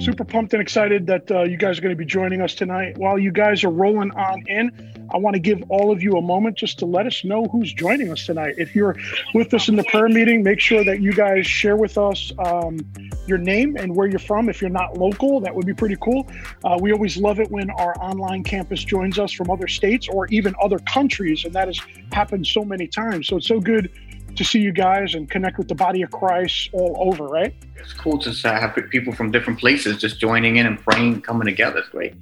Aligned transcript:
Super 0.00 0.24
pumped 0.24 0.54
and 0.54 0.62
excited 0.62 1.06
that 1.08 1.30
uh, 1.30 1.42
you 1.42 1.58
guys 1.58 1.78
are 1.78 1.82
going 1.82 1.94
to 1.94 1.98
be 1.98 2.06
joining 2.06 2.40
us 2.40 2.54
tonight. 2.54 2.96
While 2.96 3.18
you 3.18 3.30
guys 3.30 3.64
are 3.64 3.70
rolling 3.70 4.10
on 4.12 4.42
in, 4.46 4.90
I 5.12 5.18
want 5.18 5.34
to 5.34 5.40
give 5.40 5.62
all 5.68 5.90
of 5.90 6.02
you 6.02 6.16
a 6.16 6.22
moment 6.22 6.56
just 6.56 6.78
to 6.78 6.86
let 6.86 7.06
us 7.06 7.24
know 7.24 7.44
who's 7.46 7.72
joining 7.72 8.10
us 8.10 8.24
tonight. 8.24 8.54
If 8.58 8.74
you're 8.74 8.96
with 9.34 9.52
us 9.52 9.68
in 9.68 9.76
the 9.76 9.84
prayer 9.84 10.08
meeting, 10.08 10.42
make 10.42 10.60
sure 10.60 10.84
that 10.84 11.02
you 11.02 11.12
guys 11.12 11.46
share 11.46 11.76
with 11.76 11.98
us 11.98 12.32
um, 12.38 12.78
your 13.26 13.38
name 13.38 13.76
and 13.76 13.94
where 13.94 14.06
you're 14.06 14.18
from. 14.18 14.48
If 14.48 14.60
you're 14.60 14.70
not 14.70 14.96
local, 14.96 15.40
that 15.40 15.54
would 15.54 15.66
be 15.66 15.74
pretty 15.74 15.96
cool. 16.00 16.26
Uh, 16.64 16.78
we 16.80 16.92
always 16.92 17.16
love 17.16 17.40
it 17.40 17.50
when 17.50 17.70
our 17.70 17.94
online 18.02 18.42
campus 18.42 18.82
joins 18.82 19.18
us 19.18 19.32
from 19.32 19.50
other 19.50 19.68
states 19.68 20.08
or 20.08 20.26
even 20.28 20.54
other 20.62 20.78
countries, 20.78 21.44
and 21.44 21.52
that 21.54 21.68
has 21.68 21.78
happened 22.12 22.46
so 22.46 22.64
many 22.64 22.86
times. 22.86 23.26
So 23.26 23.36
it's 23.36 23.48
so 23.48 23.60
good 23.60 23.90
to 24.36 24.44
see 24.44 24.60
you 24.60 24.72
guys 24.72 25.14
and 25.14 25.30
connect 25.30 25.58
with 25.58 25.68
the 25.68 25.74
body 25.74 26.02
of 26.02 26.10
Christ 26.10 26.70
all 26.72 26.96
over, 26.98 27.26
right? 27.26 27.54
It's 27.76 27.92
cool 27.92 28.18
to 28.18 28.32
have 28.48 28.76
people 28.90 29.12
from 29.12 29.30
different 29.30 29.58
places 29.58 29.98
just 29.98 30.20
joining 30.20 30.56
in 30.56 30.66
and 30.66 30.78
praying, 30.78 31.22
coming 31.22 31.46
together. 31.46 31.78
It's 31.80 31.88
great. 31.88 32.14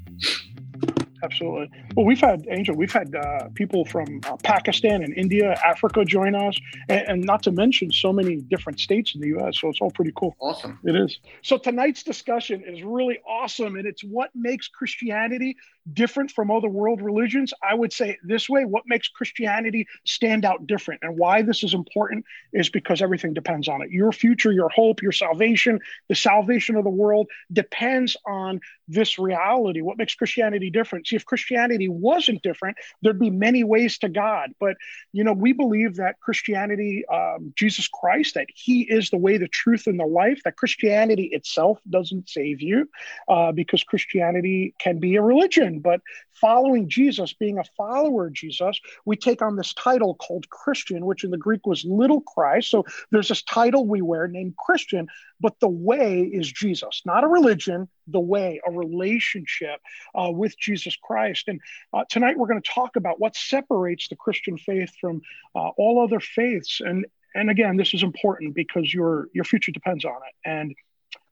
Absolutely. 1.23 1.71
Well, 1.97 2.07
we've 2.07 2.21
had 2.21 2.47
Angel. 2.49 2.77
We've 2.77 2.93
had 2.93 3.15
uh, 3.15 3.49
people 3.55 3.85
from 3.85 4.21
uh, 4.27 4.37
Pakistan 4.45 5.03
and 5.03 5.13
India, 5.17 5.59
Africa 5.65 6.05
join 6.05 6.35
us, 6.35 6.57
and, 6.89 7.01
and, 7.09 7.25
not 7.25 7.43
to 7.43 7.51
mention 7.51 7.91
so 7.91 8.13
many 8.13 8.37
different 8.37 8.79
states 8.79 9.15
in 9.15 9.21
the 9.21 9.29
U.S. 9.29 9.61
So 9.61 9.69
it's 9.69 9.81
all 9.81 9.91
pretty 9.91 10.13
cool. 10.15 10.37
Awesome. 10.41 10.79
It 10.85 10.95
is. 10.95 11.19
So 11.43 11.59
tonight's 11.59 12.05
discussion 12.05 12.63
is 12.65 12.83
really 12.83 13.19
awesome, 13.29 13.77
and 13.77 13.87
it's 13.87 14.05
what 14.05 14.31
makes 14.35 14.69
Christianity 14.69 15.57
different 15.93 16.31
from 16.31 16.51
other 16.51 16.69
world 16.69 17.01
religions. 17.01 17.53
I 17.69 17.75
would 17.75 17.93
say 17.93 18.19
this 18.23 18.49
way: 18.49 18.65
what 18.65 18.85
makes 18.87 19.09
Christianity 19.09 19.89
stand 20.05 20.45
out 20.45 20.67
different, 20.67 21.01
and 21.03 21.19
why 21.19 21.43
this 21.43 21.65
is 21.65 21.75
important 21.75 22.25
is 22.53 22.69
because 22.69 23.03
everything 23.03 23.35
depends 23.35 23.69
on 23.69 23.83
it. 23.83 23.91
Your 23.91 24.13
future, 24.13 24.53
your 24.53 24.69
hope, 24.69 25.03
your 25.03 25.13
salvation, 25.13 25.81
the 26.09 26.15
salvation 26.15 26.77
of 26.77 26.85
the 26.85 26.91
world 26.91 27.29
depends 27.53 28.17
on 28.25 28.61
this 28.87 29.19
reality. 29.19 29.81
What 29.81 29.99
makes 29.99 30.15
Christianity 30.15 30.71
different? 30.71 31.08
If 31.17 31.25
Christianity 31.25 31.89
wasn't 31.89 32.43
different, 32.43 32.77
there'd 33.03 33.19
be 33.19 33.31
many 33.31 33.65
ways 33.65 33.99
to 33.99 34.09
God. 34.09 34.51
But, 34.61 34.77
you 35.13 35.25
know, 35.25 35.33
we 35.33 35.53
believe 35.53 35.97
that 35.97 36.21
Christianity, 36.21 37.05
um, 37.13 37.53
Jesus 37.57 37.89
Christ, 37.89 38.35
that 38.35 38.49
He 38.55 38.83
is 38.83 39.11
the 39.11 39.19
way, 39.19 39.39
the 39.39 39.49
truth, 39.49 39.87
and 39.87 39.99
the 39.99 40.07
life, 40.07 40.41
that 40.45 40.57
Christianity 40.57 41.31
itself 41.33 41.81
doesn't 41.89 42.29
save 42.29 42.61
you 42.61 42.89
uh, 43.29 43.53
because 43.53 43.83
Christianity 43.83 44.75
can 44.79 44.99
be 44.99 45.17
a 45.17 45.23
religion. 45.23 45.81
But 45.81 46.01
following 46.33 46.89
Jesus, 46.89 47.33
being 47.33 47.59
a 47.59 47.65
follower 47.77 48.27
of 48.27 48.33
Jesus, 48.33 48.81
we 49.05 49.17
take 49.17 49.43
on 49.43 49.57
this 49.57 49.75
title 49.75 50.15
called 50.15 50.49
Christian, 50.51 51.05
which 51.05 51.25
in 51.25 51.31
the 51.31 51.37
Greek 51.37 51.67
was 51.67 51.85
little 51.85 52.21
Christ. 52.21 52.71
So 52.71 52.85
there's 53.11 53.29
this 53.29 53.43
title 53.43 53.87
we 53.87 54.03
wear 54.03 54.29
named 54.29 54.57
Christian, 54.57 55.09
but 55.41 55.59
the 55.61 55.69
way 55.69 56.23
is 56.23 56.51
Jesus, 56.51 57.03
not 57.05 57.25
a 57.25 57.29
religion, 57.29 57.89
the 58.11 58.21
way, 58.21 58.61
a 58.67 58.71
relationship 58.71 59.81
uh, 60.15 60.31
with 60.31 60.59
Jesus 60.59 60.97
Christ. 60.97 61.49
And 61.49 61.61
uh, 61.93 62.05
tonight 62.09 62.39
we're 62.39 62.49
going 62.49 62.63
to 62.63 62.71
talk 62.71 62.97
about 62.97 63.21
what 63.21 63.37
separates 63.37 64.09
the 64.09 64.17
Christian 64.17 64.57
faith 64.59 64.93
from 65.01 65.23
uh, 65.55 65.69
all 65.77 66.03
other 66.03 66.21
faiths. 66.21 66.81
And 66.81 67.07
and 67.35 67.51
again, 67.51 67.77
this 67.77 67.95
is 67.95 68.03
important 68.03 68.55
because 68.55 68.93
your 68.93 69.29
your 69.33 69.45
future 69.45 69.73
depends 69.73 70.05
on 70.05 70.17
it. 70.17 70.49
And 70.49 70.75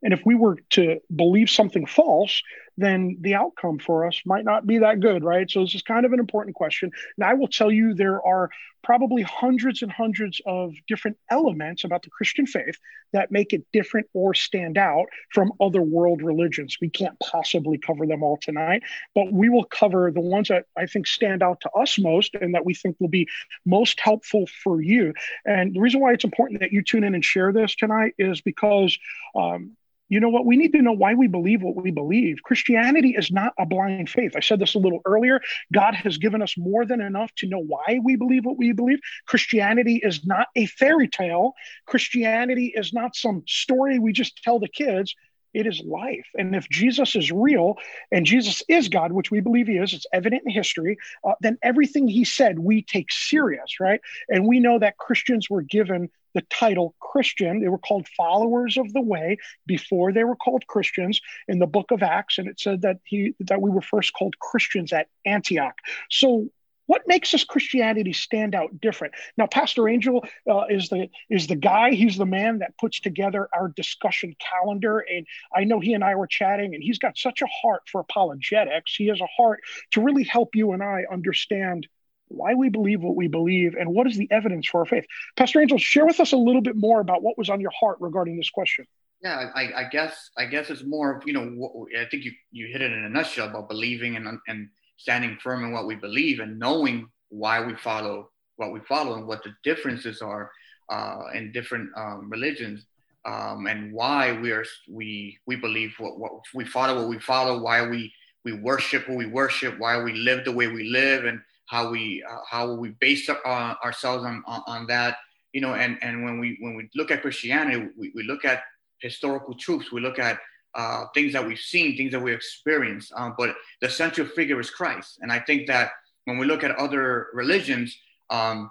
and 0.03 0.13
if 0.13 0.21
we 0.25 0.35
were 0.35 0.59
to 0.71 1.01
believe 1.15 1.51
something 1.51 1.87
false, 1.87 2.43
then 2.77 3.17
the 3.21 3.35
outcome 3.35 3.79
for 3.79 4.07
us 4.07 4.21
might 4.27 4.45
not 4.45 4.67
be 4.67 4.79
that 4.79 5.01
good, 5.01 5.25
right? 5.25 5.51
So 5.51 5.63
this 5.63 5.75
is 5.75 5.83
kind 5.83 6.05
of 6.05 6.13
an 6.13 6.21
important 6.21 6.55
question. 6.55 6.91
And 7.17 7.25
I 7.25 7.35
will 7.35 7.49
tell 7.49 7.71
you 7.71 7.95
there 7.95 8.25
are 8.25 8.51
probably 8.83 9.23
hundreds 9.23 9.83
and 9.83 9.91
hundreds 9.91 10.41
of 10.47 10.75
different 10.87 11.17
elements 11.31 11.85
about 11.85 12.03
the 12.03 12.11
Christian 12.11 12.47
faith 12.47 12.77
that 13.13 13.33
make 13.33 13.53
it 13.53 13.65
different 13.73 14.07
or 14.13 14.35
stand 14.35 14.79
out 14.79 15.07
from 15.33 15.53
other 15.59 15.83
world 15.83 16.23
religions. 16.23 16.77
We 16.81 16.91
can't 16.91 17.19
possibly 17.19 17.79
cover 17.79 18.07
them 18.07 18.23
all 18.23 18.39
tonight, 18.41 18.83
but 19.15 19.33
we 19.33 19.49
will 19.49 19.65
cover 19.65 20.13
the 20.13 20.21
ones 20.21 20.49
that 20.49 20.67
I 20.77 20.87
think 20.87 21.07
stand 21.07 21.43
out 21.43 21.63
to 21.63 21.71
us 21.71 21.99
most 21.99 22.35
and 22.37 22.55
that 22.55 22.65
we 22.65 22.75
think 22.75 22.97
will 23.01 23.09
be 23.09 23.27
most 23.65 23.99
helpful 23.99 24.47
for 24.63 24.81
you. 24.81 25.15
And 25.45 25.75
the 25.75 25.81
reason 25.81 26.01
why 26.01 26.13
it's 26.13 26.25
important 26.25 26.61
that 26.61 26.73
you 26.73 26.83
tune 26.83 27.03
in 27.03 27.15
and 27.15 27.25
share 27.25 27.53
this 27.53 27.75
tonight 27.75 28.15
is 28.19 28.41
because 28.41 28.97
um, 29.35 29.73
you 30.09 30.21
know 30.21 30.29
what? 30.29 30.47
We 30.47 30.57
need 30.57 30.73
to 30.73 30.83
know 30.83 30.93
why 30.93 31.15
we 31.15 31.27
believe 31.27 31.63
what 31.63 31.77
we 31.77 31.91
believe. 31.91 32.43
Christianity 32.45 33.15
is 33.17 33.31
not 33.31 33.53
a 33.59 33.67
blind 33.67 34.09
faith. 34.09 34.33
I 34.37 34.41
said 34.41 34.61
this 34.61 34.75
a 34.75 34.79
little 34.79 35.01
earlier. 35.05 35.41
God 35.73 35.95
has 35.95 36.19
given 36.19 36.43
us 36.43 36.57
more 36.57 36.87
than 36.87 37.01
enough 37.01 37.35
to 37.37 37.49
know 37.49 37.59
why 37.59 38.01
we 38.03 38.17
believe 38.17 38.45
what 38.45 38.57
we 38.57 38.73
believe. 38.73 39.01
Christianity 39.27 40.01
is 40.03 40.25
not 40.25 40.49
a 40.55 40.67
fairy 40.67 41.09
tale. 41.09 41.55
Christianity 41.87 42.73
is 42.75 42.93
not 42.93 43.17
some 43.17 43.43
story 43.47 43.99
we 43.99 44.13
just 44.13 44.43
tell 44.43 44.59
the 44.59 44.69
kids. 44.69 45.15
It 45.55 45.67
is 45.67 45.81
life. 45.81 46.27
And 46.37 46.55
if 46.55 46.69
Jesus 46.69 47.17
is 47.17 47.33
real 47.33 47.77
and 48.13 48.27
Jesus 48.27 48.63
is 48.69 48.89
God, 48.91 49.13
which 49.13 49.31
we 49.31 49.41
believe 49.41 49.69
he 49.69 49.79
is, 49.79 49.95
it's 49.95 50.07
evident 50.13 50.43
in 50.45 50.53
history, 50.53 50.99
uh, 51.25 51.33
then 51.41 51.57
everything 51.63 52.07
he 52.07 52.25
said 52.25 52.59
we 52.59 52.83
take 52.83 53.11
serious, 53.11 53.81
right? 53.81 54.01
And 54.29 54.47
we 54.47 54.61
know 54.61 54.79
that 54.79 54.99
Christians 54.99 55.49
were 55.49 55.63
given 55.63 56.11
the 56.37 56.43
title 56.43 56.95
Christian. 57.01 57.61
They 57.61 57.69
were 57.69 57.79
called 57.79 58.07
followers 58.17 58.77
of 58.77 58.93
the 58.93 59.01
way 59.01 59.39
before 59.67 60.13
they 60.13 60.23
were 60.23 60.37
called 60.37 60.67
Christians 60.67 61.21
in 61.49 61.59
the 61.59 61.67
book 61.67 61.91
of 61.91 62.03
Acts. 62.03 62.37
And 62.37 62.47
it 62.47 62.61
said 62.61 62.83
that 62.83 62.99
he 63.05 63.35
that 63.41 63.63
we 63.63 63.71
were 63.71 63.81
first 63.81 64.13
called 64.13 64.39
Christians 64.39 64.93
at 64.93 65.09
Antioch. 65.25 65.79
So 66.11 66.51
what 66.87 67.03
makes 67.07 67.33
this 67.33 67.43
Christianity 67.43 68.13
stand 68.13 68.55
out 68.55 68.81
different? 68.81 69.15
Now, 69.37 69.47
Pastor 69.47 69.89
Angel 69.89 70.25
uh, 70.49 70.67
is 70.69 70.91
the 70.91 71.09
is 71.31 71.47
the 71.47 71.57
guy. 71.57 71.93
He's 71.93 72.19
the 72.19 72.27
man 72.27 72.59
that 72.59 72.79
puts 72.79 73.01
together 73.01 73.49
our 73.53 73.73
discussion 73.75 74.37
calendar, 74.39 75.01
and 75.01 75.27
I 75.55 75.65
know 75.65 75.81
he 75.81 75.95
and 75.95 76.05
I 76.05 76.15
were 76.15 76.29
chatting, 76.29 76.75
and 76.75 76.83
he's 76.83 76.99
got 76.99 77.19
such 77.19 77.43
a 77.43 77.47
heart 77.47 77.83
for 77.91 78.03
apologetics. 78.03 78.95
He 78.95 79.09
has 79.09 79.21
a 79.21 79.27
heart 79.37 79.61
to 79.93 80.03
really 80.03 80.25
help 80.25 80.55
you 80.55 80.73
and 80.73 80.83
I 80.83 81.05
understand 81.11 81.89
why 82.29 82.55
we 82.55 82.69
believe 82.69 83.03
what 83.03 83.17
we 83.17 83.29
believe 83.29 83.75
and 83.75 83.93
what 83.93 84.07
is 84.07 84.17
the 84.17 84.29
evidence 84.31 84.69
for 84.69 84.81
our 84.81 84.87
faith. 84.87 85.07
Pastor 85.37 85.61
Angel, 85.61 85.79
share 85.79 86.07
with 86.07 86.21
us 86.21 86.33
a 86.33 86.37
little 86.37 86.61
bit 86.61 86.77
more 86.77 87.01
about 87.01 87.23
what 87.23 87.39
was 87.39 87.51
on 87.51 87.61
your 87.61 87.73
heart 87.79 87.99
regarding 88.01 88.37
this 88.37 88.51
question. 88.51 88.87
Yeah, 89.23 89.51
I, 89.55 89.73
I 89.75 89.85
guess 89.91 90.31
I 90.37 90.45
guess 90.45 90.71
it's 90.71 90.85
more 90.85 91.17
of 91.17 91.23
you 91.27 91.33
know 91.33 91.87
I 91.99 92.05
think 92.05 92.25
you 92.25 92.33
you 92.53 92.67
hit 92.67 92.83
it 92.83 92.93
in 92.93 93.05
a 93.05 93.09
nutshell 93.09 93.49
about 93.49 93.69
believing 93.69 94.17
and 94.17 94.39
and 94.47 94.69
standing 94.99 95.39
firm 95.43 95.65
in 95.65 95.73
what 95.73 95.87
we 95.87 95.95
believe 95.95 96.41
and 96.41 96.59
knowing 96.59 97.09
why 97.29 97.65
we 97.65 97.75
follow 97.77 98.31
what 98.57 98.73
we 98.73 98.81
follow 98.81 99.15
and 99.17 99.27
what 99.27 99.43
the 99.43 99.53
differences 99.63 100.23
are 100.23 100.51
uh, 100.91 101.23
in 101.35 101.53
different 101.53 101.91
um, 101.97 102.29
religions 102.31 102.87
um, 103.25 103.67
and 103.67 103.93
why 103.93 104.33
we 104.33 104.53
are 104.53 104.65
we 104.89 105.39
we 105.47 105.57
believe 105.57 105.95
what, 105.99 106.19
what 106.19 106.33
we 106.55 106.65
follow 106.65 107.01
what 107.01 107.09
we 107.09 107.19
follow 107.19 107.61
why 107.61 107.87
we 107.87 108.13
we 108.45 108.53
worship 108.53 109.05
who 109.05 109.15
we 109.15 109.27
worship 109.27 109.79
why 109.79 110.01
we 110.01 110.13
live 110.13 110.45
the 110.45 110.53
way 110.53 110.69
we 110.69 110.89
live 110.91 111.25
and 111.25 111.41
how 111.67 111.91
we 111.91 112.25
uh, 112.29 112.39
how 112.49 112.73
we 112.73 112.91
base 113.01 113.29
uh, 113.29 113.75
ourselves 113.85 114.25
on, 114.25 114.43
on, 114.47 114.63
on 114.67 114.87
that 114.87 115.19
you 115.53 115.61
know 115.61 115.75
and 115.75 115.99
and 116.03 116.25
when 116.25 116.39
we 116.39 116.57
when 116.61 116.75
we 116.75 116.89
look 116.95 117.11
at 117.11 117.23
christianity 117.23 117.89
we, 117.97 118.13
we 118.15 118.23
look 118.23 118.45
at 118.45 118.63
historical 119.01 119.55
truths 119.55 119.93
we 119.93 120.01
look 120.01 120.19
at 120.19 120.39
uh, 120.75 121.07
things 121.15 121.33
that 121.33 121.47
we've 121.47 121.59
seen 121.59 121.97
things 121.97 122.13
that 122.13 122.21
we've 122.21 122.35
experienced 122.35 123.13
uh, 123.17 123.31
but 123.37 123.55
the 123.81 123.89
central 123.89 124.27
figure 124.27 124.61
is 124.61 124.71
christ. 124.71 125.19
And 125.21 125.31
i 125.31 125.39
think 125.39 125.67
that 125.67 125.91
when 126.25 126.39
we 126.39 126.47
look 126.47 126.65
at 126.65 126.77
other 126.77 127.29
religions 127.35 127.97
um, 128.31 128.71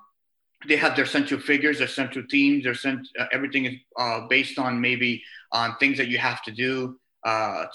they 0.67 0.77
have 0.77 0.95
their 0.95 1.05
central 1.05 1.39
figures 1.39 1.79
their 1.79 1.87
central 1.87 2.25
themes 2.29 2.63
their 2.63 2.75
cent- 2.75 3.07
uh, 3.19 3.25
everything 3.31 3.65
is 3.65 3.75
uh, 3.99 4.21
based 4.27 4.57
on 4.57 4.79
maybe 4.79 5.21
on 5.51 5.75
things 5.77 5.97
that 5.97 6.07
you 6.07 6.17
have 6.17 6.41
to 6.43 6.51
do 6.51 6.97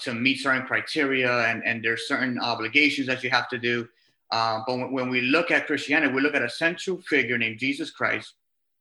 to 0.03 0.13
meet 0.13 0.39
certain 0.39 0.65
criteria 0.65 1.45
and, 1.47 1.61
and 1.65 1.83
there's 1.83 2.07
certain 2.07 2.39
obligations 2.39 3.05
that 3.07 3.21
you 3.23 3.29
have 3.29 3.49
to 3.49 3.57
do 3.57 3.85
uh, 4.31 4.61
but 4.65 4.77
when, 4.77 4.91
when, 4.91 5.09
we 5.09 5.21
look 5.21 5.51
at 5.51 5.67
Christianity, 5.67 6.13
we 6.13 6.21
look 6.21 6.35
at 6.35 6.41
a 6.41 6.49
central 6.49 7.01
figure 7.01 7.37
named 7.37 7.59
Jesus 7.59 7.91
Christ, 7.91 8.33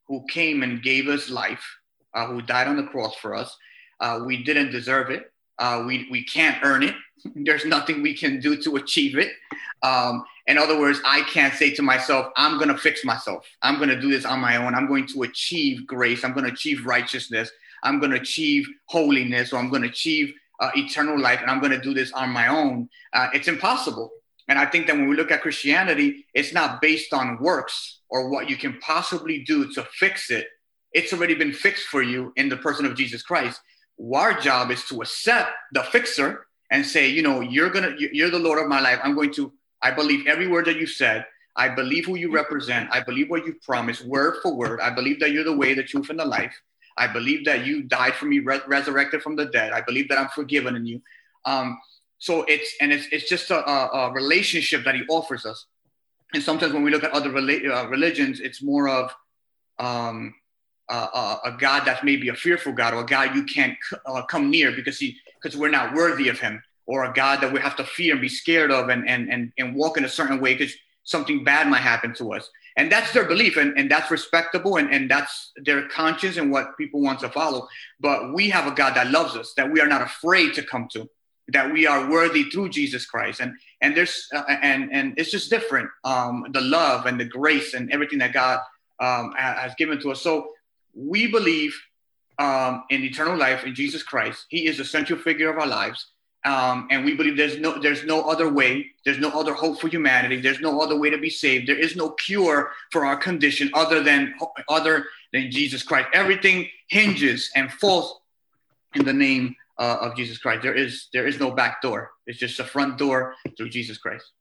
who 0.06 0.24
came 0.28 0.62
and 0.62 0.82
gave 0.82 1.08
us 1.08 1.28
life, 1.28 1.64
uh, 2.14 2.26
who 2.26 2.40
died 2.40 2.68
on 2.68 2.76
the 2.76 2.84
cross 2.84 3.16
for 3.16 3.34
us. 3.34 3.56
Uh, 3.98 4.20
we 4.24 4.44
didn't 4.44 4.70
deserve 4.70 5.10
it. 5.10 5.32
Uh, 5.58 5.84
we, 5.86 6.08
we 6.10 6.24
can't 6.24 6.56
earn 6.62 6.82
it. 6.82 6.94
There's 7.34 7.64
nothing 7.64 8.00
we 8.02 8.16
can 8.16 8.40
do 8.40 8.56
to 8.62 8.76
achieve 8.76 9.18
it. 9.18 9.32
Um, 9.82 10.24
in 10.46 10.56
other 10.56 10.78
words, 10.78 11.00
I 11.04 11.22
can't 11.22 11.54
say 11.54 11.74
to 11.74 11.82
myself, 11.82 12.32
I'm 12.36 12.56
going 12.56 12.68
to 12.68 12.78
fix 12.78 13.04
myself. 13.04 13.46
I'm 13.62 13.76
going 13.76 13.88
to 13.88 14.00
do 14.00 14.10
this 14.10 14.24
on 14.24 14.40
my 14.40 14.56
own. 14.56 14.74
I'm 14.74 14.86
going 14.86 15.06
to 15.08 15.22
achieve 15.24 15.86
grace. 15.86 16.24
I'm 16.24 16.32
going 16.32 16.46
to 16.46 16.52
achieve 16.52 16.86
righteousness. 16.86 17.50
I'm 17.82 17.98
going 17.98 18.12
to 18.12 18.20
achieve 18.20 18.66
holiness, 18.86 19.52
or 19.52 19.58
I'm 19.58 19.68
going 19.68 19.82
to 19.82 19.88
achieve 19.88 20.32
uh, 20.60 20.70
eternal 20.76 21.18
life, 21.18 21.40
and 21.40 21.50
I'm 21.50 21.60
going 21.60 21.72
to 21.72 21.80
do 21.80 21.94
this 21.94 22.12
on 22.12 22.30
my 22.30 22.48
own. 22.48 22.88
It's 23.32 23.48
impossible. 23.48 24.10
And 24.50 24.58
I 24.58 24.66
think 24.66 24.88
that 24.88 24.96
when 24.96 25.08
we 25.08 25.14
look 25.14 25.30
at 25.30 25.42
Christianity, 25.42 26.26
it's 26.34 26.52
not 26.52 26.82
based 26.82 27.14
on 27.14 27.38
works 27.40 28.00
or 28.10 28.28
what 28.30 28.50
you 28.50 28.56
can 28.56 28.76
possibly 28.80 29.44
do 29.44 29.72
to 29.74 29.84
fix 29.92 30.28
it. 30.28 30.48
It's 30.92 31.12
already 31.12 31.36
been 31.36 31.52
fixed 31.52 31.84
for 31.84 32.02
you 32.02 32.32
in 32.34 32.48
the 32.48 32.56
person 32.56 32.84
of 32.84 32.96
Jesus 32.96 33.22
Christ. 33.22 33.60
Our 34.12 34.34
job 34.40 34.72
is 34.72 34.84
to 34.86 35.02
accept 35.02 35.52
the 35.72 35.84
fixer 35.84 36.46
and 36.72 36.84
say, 36.84 37.08
you 37.08 37.22
know, 37.22 37.42
you're 37.42 37.70
gonna, 37.70 37.94
you're 37.96 38.30
the 38.30 38.40
Lord 38.40 38.58
of 38.58 38.66
my 38.66 38.80
life. 38.80 38.98
I'm 39.04 39.14
going 39.14 39.32
to, 39.34 39.52
I 39.82 39.92
believe 39.92 40.26
every 40.26 40.48
word 40.48 40.64
that 40.64 40.78
you 40.78 40.86
said. 40.86 41.24
I 41.54 41.68
believe 41.68 42.06
who 42.06 42.16
you 42.16 42.32
represent. 42.32 42.88
I 42.92 43.00
believe 43.00 43.30
what 43.30 43.46
you 43.46 43.54
promised, 43.64 44.04
word 44.04 44.38
for 44.42 44.56
word. 44.56 44.80
I 44.80 44.90
believe 44.90 45.20
that 45.20 45.30
you're 45.30 45.44
the 45.44 45.56
way, 45.56 45.74
the 45.74 45.84
truth, 45.84 46.10
and 46.10 46.18
the 46.18 46.24
life. 46.24 46.54
I 46.96 47.06
believe 47.06 47.44
that 47.44 47.66
you 47.66 47.84
died 47.84 48.14
for 48.14 48.26
me, 48.26 48.40
re- 48.40 48.60
resurrected 48.66 49.22
from 49.22 49.36
the 49.36 49.46
dead. 49.46 49.72
I 49.72 49.80
believe 49.80 50.08
that 50.08 50.18
I'm 50.18 50.28
forgiven 50.28 50.74
in 50.74 50.86
you. 50.86 51.00
Um, 51.44 51.78
so 52.20 52.44
it's 52.44 52.74
and 52.82 52.92
it's 52.92 53.06
it's 53.10 53.28
just 53.28 53.50
a, 53.50 53.66
a, 53.66 54.12
relationship 54.12 54.84
that 54.84 54.94
He 54.94 55.02
offers 55.08 55.46
us. 55.46 55.66
And 56.34 56.42
sometimes 56.42 56.74
when 56.74 56.82
we 56.82 56.90
look 56.90 57.02
at 57.02 57.10
other 57.12 57.30
rela- 57.30 57.84
uh, 57.84 57.88
religions, 57.88 58.40
it's 58.40 58.62
more 58.62 58.88
of 58.88 59.10
um, 59.78 60.34
uh, 60.90 61.36
a 61.44 61.52
God 61.58 61.84
that's 61.86 62.04
maybe 62.04 62.28
a 62.28 62.34
fearful 62.34 62.72
God 62.72 62.92
or 62.92 63.00
a 63.00 63.06
God 63.06 63.34
you 63.34 63.44
can't 63.44 63.76
uh, 64.04 64.22
come 64.26 64.50
near 64.50 64.70
because 64.70 64.98
he 64.98 65.16
because 65.40 65.58
we're 65.58 65.70
not 65.70 65.94
worthy 65.94 66.28
of 66.28 66.38
Him, 66.38 66.62
or 66.84 67.06
a 67.06 67.12
God 67.12 67.40
that 67.40 67.50
we 67.50 67.58
have 67.58 67.74
to 67.76 67.84
fear 67.84 68.12
and 68.12 68.20
be 68.20 68.28
scared 68.28 68.70
of 68.70 68.90
and 68.90 69.08
and 69.08 69.32
and, 69.32 69.52
and 69.56 69.74
walk 69.74 69.96
in 69.96 70.04
a 70.04 70.08
certain 70.08 70.40
way 70.40 70.54
because 70.54 70.74
something 71.04 71.42
bad 71.42 71.68
might 71.68 71.80
happen 71.80 72.12
to 72.14 72.34
us. 72.34 72.50
And 72.76 72.92
that's 72.92 73.12
their 73.12 73.24
belief 73.24 73.56
and, 73.56 73.76
and 73.76 73.90
that's 73.90 74.10
respectable 74.10 74.76
and, 74.76 74.92
and 74.92 75.10
that's 75.10 75.52
their 75.56 75.88
conscience 75.88 76.36
and 76.36 76.52
what 76.52 76.76
people 76.78 77.00
want 77.00 77.18
to 77.20 77.28
follow. 77.30 77.66
But 77.98 78.32
we 78.34 78.48
have 78.50 78.66
a 78.70 78.74
god 78.74 78.94
that 78.94 79.10
loves 79.10 79.34
us 79.36 79.54
that 79.54 79.72
we 79.72 79.80
are 79.80 79.88
not 79.88 80.02
afraid 80.02 80.54
to 80.54 80.62
come 80.62 80.86
to 80.92 81.08
that 81.52 81.72
we 81.72 81.86
are 81.86 82.10
worthy 82.10 82.44
through 82.44 82.68
jesus 82.70 83.06
christ. 83.06 83.40
And 83.40 83.54
and 83.80 83.96
there's 83.96 84.28
uh, 84.34 84.44
and 84.48 84.90
and 84.92 85.14
it's 85.16 85.30
just 85.30 85.50
different 85.50 85.90
um, 86.04 86.46
the 86.52 86.60
love 86.60 87.06
and 87.06 87.18
the 87.18 87.24
grace 87.24 87.74
and 87.74 87.90
everything 87.92 88.18
that 88.18 88.32
god 88.32 88.60
um, 89.00 89.32
has 89.36 89.74
given 89.76 90.00
to 90.00 90.12
us. 90.12 90.20
So 90.20 90.50
we 90.94 91.26
believe 91.26 91.74
um, 92.38 92.84
in 92.90 93.02
eternal 93.02 93.36
life 93.36 93.64
in 93.64 93.74
jesus 93.74 94.02
christ. 94.02 94.46
He 94.48 94.66
is 94.66 94.78
the 94.78 94.84
central 94.84 95.18
figure 95.18 95.50
of 95.50 95.58
our 95.58 95.66
lives. 95.66 96.06
Um, 96.44 96.88
and 96.90 97.04
we 97.04 97.14
believe 97.14 97.36
there's 97.36 97.58
no 97.58 97.78
there's 97.78 98.04
no 98.04 98.22
other 98.22 98.50
way. 98.50 98.86
There's 99.04 99.18
no 99.18 99.28
other 99.28 99.52
hope 99.52 99.80
for 99.80 99.88
humanity. 99.88 100.40
There's 100.40 100.60
no 100.60 100.80
other 100.80 100.98
way 100.98 101.10
to 101.10 101.18
be 101.18 101.28
saved. 101.28 101.68
There 101.68 101.78
is 101.78 101.96
no 101.96 102.10
cure 102.10 102.72
for 102.92 103.04
our 103.04 103.16
condition 103.16 103.70
other 103.74 104.02
than 104.02 104.34
other 104.68 105.04
than 105.32 105.50
jesus 105.50 105.82
christ. 105.82 106.08
Everything 106.14 106.66
hinges 106.88 107.50
and 107.54 107.70
falls 107.70 108.20
in 108.94 109.04
the 109.04 109.12
name 109.12 109.54
uh, 109.80 109.96
of 110.00 110.16
jesus 110.16 110.38
christ 110.38 110.62
there 110.62 110.74
is 110.74 111.08
there 111.12 111.26
is 111.26 111.40
no 111.40 111.50
back 111.50 111.82
door 111.82 112.10
it's 112.26 112.38
just 112.38 112.60
a 112.60 112.64
front 112.64 112.98
door 112.98 113.34
through 113.56 113.68
jesus 113.68 113.98
christ 113.98 114.32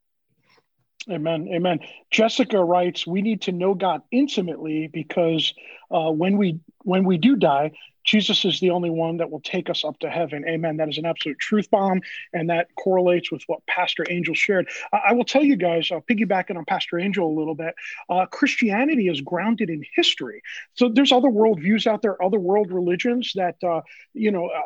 Amen. 1.10 1.48
Amen. 1.52 1.80
Jessica 2.12 2.64
writes, 2.64 3.08
"We 3.08 3.22
need 3.22 3.42
to 3.44 3.52
know 3.52 3.74
God 3.74 4.02
intimately 4.12 4.88
because 4.88 5.54
uh, 5.90 6.12
when 6.12 6.38
we 6.38 6.60
when 6.84 7.04
we 7.04 7.18
do 7.18 7.36
die, 7.36 7.72
Jesus 8.04 8.44
is 8.44 8.60
the 8.60 8.72
only 8.72 8.90
one 8.90 9.18
that 9.18 9.30
will 9.30 9.42
take 9.42 9.70
us 9.70 9.84
up 9.84 10.00
to 10.00 10.10
heaven. 10.10 10.44
Amen. 10.48 10.78
That 10.78 10.90
is 10.90 10.98
an 10.98 11.06
absolute 11.06 11.38
truth 11.40 11.70
bomb, 11.70 12.02
and 12.34 12.50
that 12.50 12.68
correlates 12.76 13.32
with 13.32 13.44
what 13.48 13.66
Pastor 13.68 14.06
Angel 14.10 14.34
shared. 14.34 14.68
I, 14.92 14.98
I 15.10 15.14
will 15.14 15.26
tell 15.26 15.44
you 15.44 15.56
guys, 15.56 15.92
uh, 15.92 16.00
piggybacking 16.10 16.58
on 16.58 16.66
Pastor 16.66 17.00
Angel 17.00 17.28
a 17.28 17.36
little 17.38 17.56
bit, 17.56 17.76
uh, 18.10 18.26
Christianity 18.26 19.08
is 19.08 19.22
grounded 19.22 19.70
in 19.70 19.84
history. 19.96 20.42
So 20.74 20.90
there's 20.90 21.12
other 21.12 21.30
worldviews 21.30 21.88
out 21.88 22.02
there, 22.02 22.22
other 22.24 22.40
world 22.40 22.72
religions 22.72 23.32
that 23.36 23.56
uh, 23.64 23.82
you 24.14 24.32
know 24.32 24.48
uh, 24.48 24.62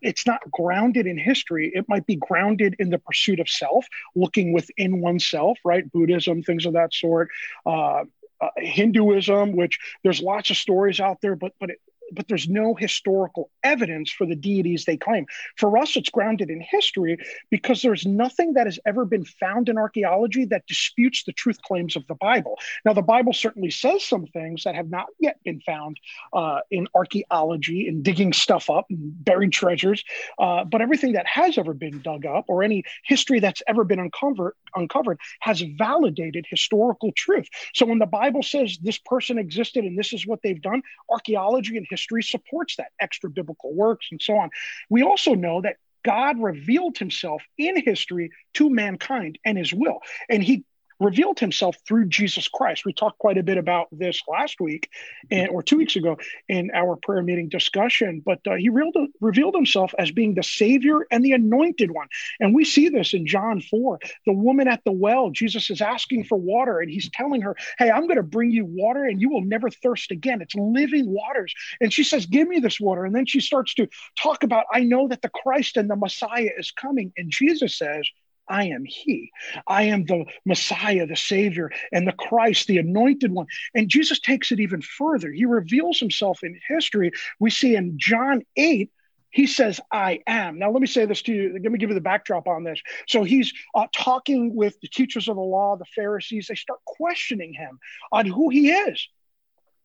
it's 0.00 0.26
not 0.26 0.40
grounded 0.50 1.06
in 1.06 1.18
history. 1.18 1.70
It 1.74 1.86
might 1.88 2.06
be 2.06 2.16
grounded 2.16 2.76
in 2.78 2.90
the 2.90 2.98
pursuit 2.98 3.40
of 3.40 3.48
self, 3.48 3.86
looking 4.14 4.52
within 4.52 5.00
oneself, 5.00 5.58
right? 5.64 5.90
Buddhism, 5.90 6.42
things 6.42 6.66
of 6.66 6.74
that 6.74 6.94
sort. 6.94 7.28
Uh, 7.66 8.04
uh, 8.40 8.50
Hinduism, 8.56 9.56
which 9.56 9.78
there's 10.04 10.20
lots 10.20 10.50
of 10.50 10.56
stories 10.56 11.00
out 11.00 11.20
there, 11.20 11.34
but 11.34 11.52
but 11.58 11.70
it, 11.70 11.80
but 12.12 12.28
there's 12.28 12.48
no 12.48 12.74
historical 12.74 13.50
evidence 13.62 14.10
for 14.10 14.26
the 14.26 14.34
deities 14.34 14.84
they 14.84 14.96
claim. 14.96 15.26
For 15.56 15.76
us, 15.78 15.96
it's 15.96 16.10
grounded 16.10 16.50
in 16.50 16.60
history 16.60 17.18
because 17.50 17.82
there's 17.82 18.06
nothing 18.06 18.54
that 18.54 18.66
has 18.66 18.78
ever 18.86 19.04
been 19.04 19.24
found 19.24 19.68
in 19.68 19.78
archaeology 19.78 20.44
that 20.46 20.66
disputes 20.66 21.24
the 21.24 21.32
truth 21.32 21.60
claims 21.62 21.96
of 21.96 22.06
the 22.06 22.14
Bible. 22.14 22.58
Now, 22.84 22.92
the 22.92 23.02
Bible 23.02 23.32
certainly 23.32 23.70
says 23.70 24.04
some 24.04 24.26
things 24.26 24.64
that 24.64 24.74
have 24.74 24.90
not 24.90 25.06
yet 25.20 25.38
been 25.44 25.60
found 25.60 25.98
uh, 26.32 26.60
in 26.70 26.88
archaeology 26.94 27.88
and 27.88 28.02
digging 28.02 28.32
stuff 28.32 28.70
up 28.70 28.86
and 28.90 29.24
buried 29.24 29.52
treasures, 29.52 30.02
uh, 30.38 30.64
but 30.64 30.80
everything 30.80 31.12
that 31.12 31.26
has 31.26 31.58
ever 31.58 31.74
been 31.74 32.00
dug 32.00 32.26
up 32.26 32.46
or 32.48 32.62
any 32.62 32.84
history 33.04 33.40
that's 33.40 33.62
ever 33.66 33.84
been 33.84 33.98
uncovered, 33.98 34.54
uncovered 34.74 35.18
has 35.40 35.60
validated 35.60 36.46
historical 36.48 37.12
truth. 37.16 37.48
So 37.74 37.86
when 37.86 37.98
the 37.98 38.06
Bible 38.06 38.42
says 38.42 38.78
this 38.82 38.98
person 38.98 39.38
existed 39.38 39.84
and 39.84 39.98
this 39.98 40.12
is 40.12 40.26
what 40.26 40.40
they've 40.42 40.60
done, 40.60 40.82
archaeology 41.10 41.76
and 41.76 41.86
history 41.88 41.97
history 41.98 42.22
supports 42.22 42.76
that, 42.76 42.92
extra 43.00 43.28
biblical 43.28 43.74
works 43.74 44.06
and 44.10 44.22
so 44.22 44.36
on. 44.36 44.50
We 44.88 45.02
also 45.02 45.34
know 45.34 45.60
that 45.62 45.76
God 46.04 46.40
revealed 46.40 46.96
himself 46.96 47.42
in 47.58 47.82
history 47.82 48.30
to 48.54 48.70
mankind 48.70 49.38
and 49.44 49.58
his 49.58 49.74
will. 49.74 49.98
And 50.28 50.42
he 50.42 50.64
revealed 51.00 51.38
himself 51.38 51.76
through 51.86 52.08
Jesus 52.08 52.48
Christ. 52.48 52.84
We 52.84 52.92
talked 52.92 53.18
quite 53.18 53.38
a 53.38 53.42
bit 53.42 53.58
about 53.58 53.88
this 53.92 54.22
last 54.28 54.60
week 54.60 54.90
and, 55.30 55.48
or 55.50 55.62
two 55.62 55.76
weeks 55.76 55.96
ago 55.96 56.16
in 56.48 56.70
our 56.74 56.96
prayer 56.96 57.22
meeting 57.22 57.48
discussion, 57.48 58.22
but 58.24 58.40
uh, 58.46 58.54
he 58.54 58.68
revealed, 58.68 59.08
revealed 59.20 59.54
himself 59.54 59.94
as 59.98 60.10
being 60.10 60.34
the 60.34 60.42
Savior 60.42 61.06
and 61.10 61.24
the 61.24 61.32
anointed 61.32 61.90
one. 61.90 62.08
And 62.40 62.54
we 62.54 62.64
see 62.64 62.88
this 62.88 63.14
in 63.14 63.26
John 63.26 63.60
4. 63.60 63.98
The 64.26 64.32
woman 64.32 64.68
at 64.68 64.82
the 64.84 64.92
well, 64.92 65.30
Jesus 65.30 65.70
is 65.70 65.80
asking 65.80 66.24
for 66.24 66.36
water 66.36 66.80
and 66.80 66.90
he's 66.90 67.10
telling 67.10 67.42
her, 67.42 67.56
Hey, 67.78 67.90
I'm 67.90 68.06
going 68.06 68.16
to 68.16 68.22
bring 68.22 68.50
you 68.50 68.64
water 68.64 69.04
and 69.04 69.20
you 69.20 69.30
will 69.30 69.44
never 69.44 69.70
thirst 69.70 70.10
again. 70.10 70.42
It's 70.42 70.54
living 70.54 71.08
waters. 71.08 71.54
And 71.80 71.92
she 71.92 72.04
says, 72.04 72.26
Give 72.26 72.48
me 72.48 72.58
this 72.58 72.80
water. 72.80 73.04
And 73.04 73.14
then 73.14 73.26
she 73.26 73.40
starts 73.40 73.74
to 73.74 73.88
talk 74.18 74.42
about, 74.42 74.66
I 74.72 74.80
know 74.80 75.08
that 75.08 75.22
the 75.22 75.30
Christ 75.30 75.76
and 75.76 75.88
the 75.88 75.96
Messiah 75.96 76.50
is 76.56 76.70
coming. 76.70 77.12
And 77.16 77.30
Jesus 77.30 77.76
says, 77.76 78.08
I 78.48 78.64
am 78.64 78.84
He. 78.84 79.30
I 79.66 79.84
am 79.84 80.04
the 80.04 80.24
Messiah, 80.44 81.06
the 81.06 81.16
Savior, 81.16 81.70
and 81.92 82.06
the 82.06 82.12
Christ, 82.12 82.66
the 82.66 82.78
anointed 82.78 83.32
one. 83.32 83.46
And 83.74 83.88
Jesus 83.88 84.20
takes 84.20 84.52
it 84.52 84.60
even 84.60 84.82
further. 84.82 85.30
He 85.30 85.44
reveals 85.44 85.98
himself 85.98 86.42
in 86.42 86.58
history. 86.68 87.12
We 87.38 87.50
see 87.50 87.76
in 87.76 87.98
John 87.98 88.42
8, 88.56 88.90
he 89.30 89.46
says, 89.46 89.80
I 89.92 90.20
am. 90.26 90.58
Now, 90.58 90.70
let 90.70 90.80
me 90.80 90.86
say 90.86 91.04
this 91.04 91.22
to 91.22 91.32
you. 91.32 91.52
Let 91.52 91.70
me 91.70 91.78
give 91.78 91.90
you 91.90 91.94
the 91.94 92.00
backdrop 92.00 92.48
on 92.48 92.64
this. 92.64 92.80
So 93.06 93.24
he's 93.24 93.52
uh, 93.74 93.86
talking 93.94 94.54
with 94.54 94.80
the 94.80 94.88
teachers 94.88 95.28
of 95.28 95.36
the 95.36 95.42
law, 95.42 95.76
the 95.76 95.84
Pharisees. 95.84 96.46
They 96.48 96.54
start 96.54 96.80
questioning 96.86 97.52
him 97.52 97.78
on 98.10 98.26
who 98.26 98.48
he 98.48 98.70
is. 98.70 99.06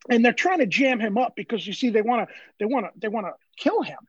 And 0.10 0.24
they're 0.24 0.34
trying 0.34 0.60
to 0.60 0.66
jam 0.66 1.00
him 1.00 1.18
up 1.18 1.34
because 1.36 1.66
you 1.66 1.74
see, 1.74 1.90
they 1.90 2.02
want 2.02 2.28
to, 2.28 2.36
they 2.60 2.66
want 2.66 2.86
to, 2.86 2.92
they 3.00 3.08
want 3.08 3.26
to 3.26 3.34
kill 3.58 3.82
him. 3.82 4.00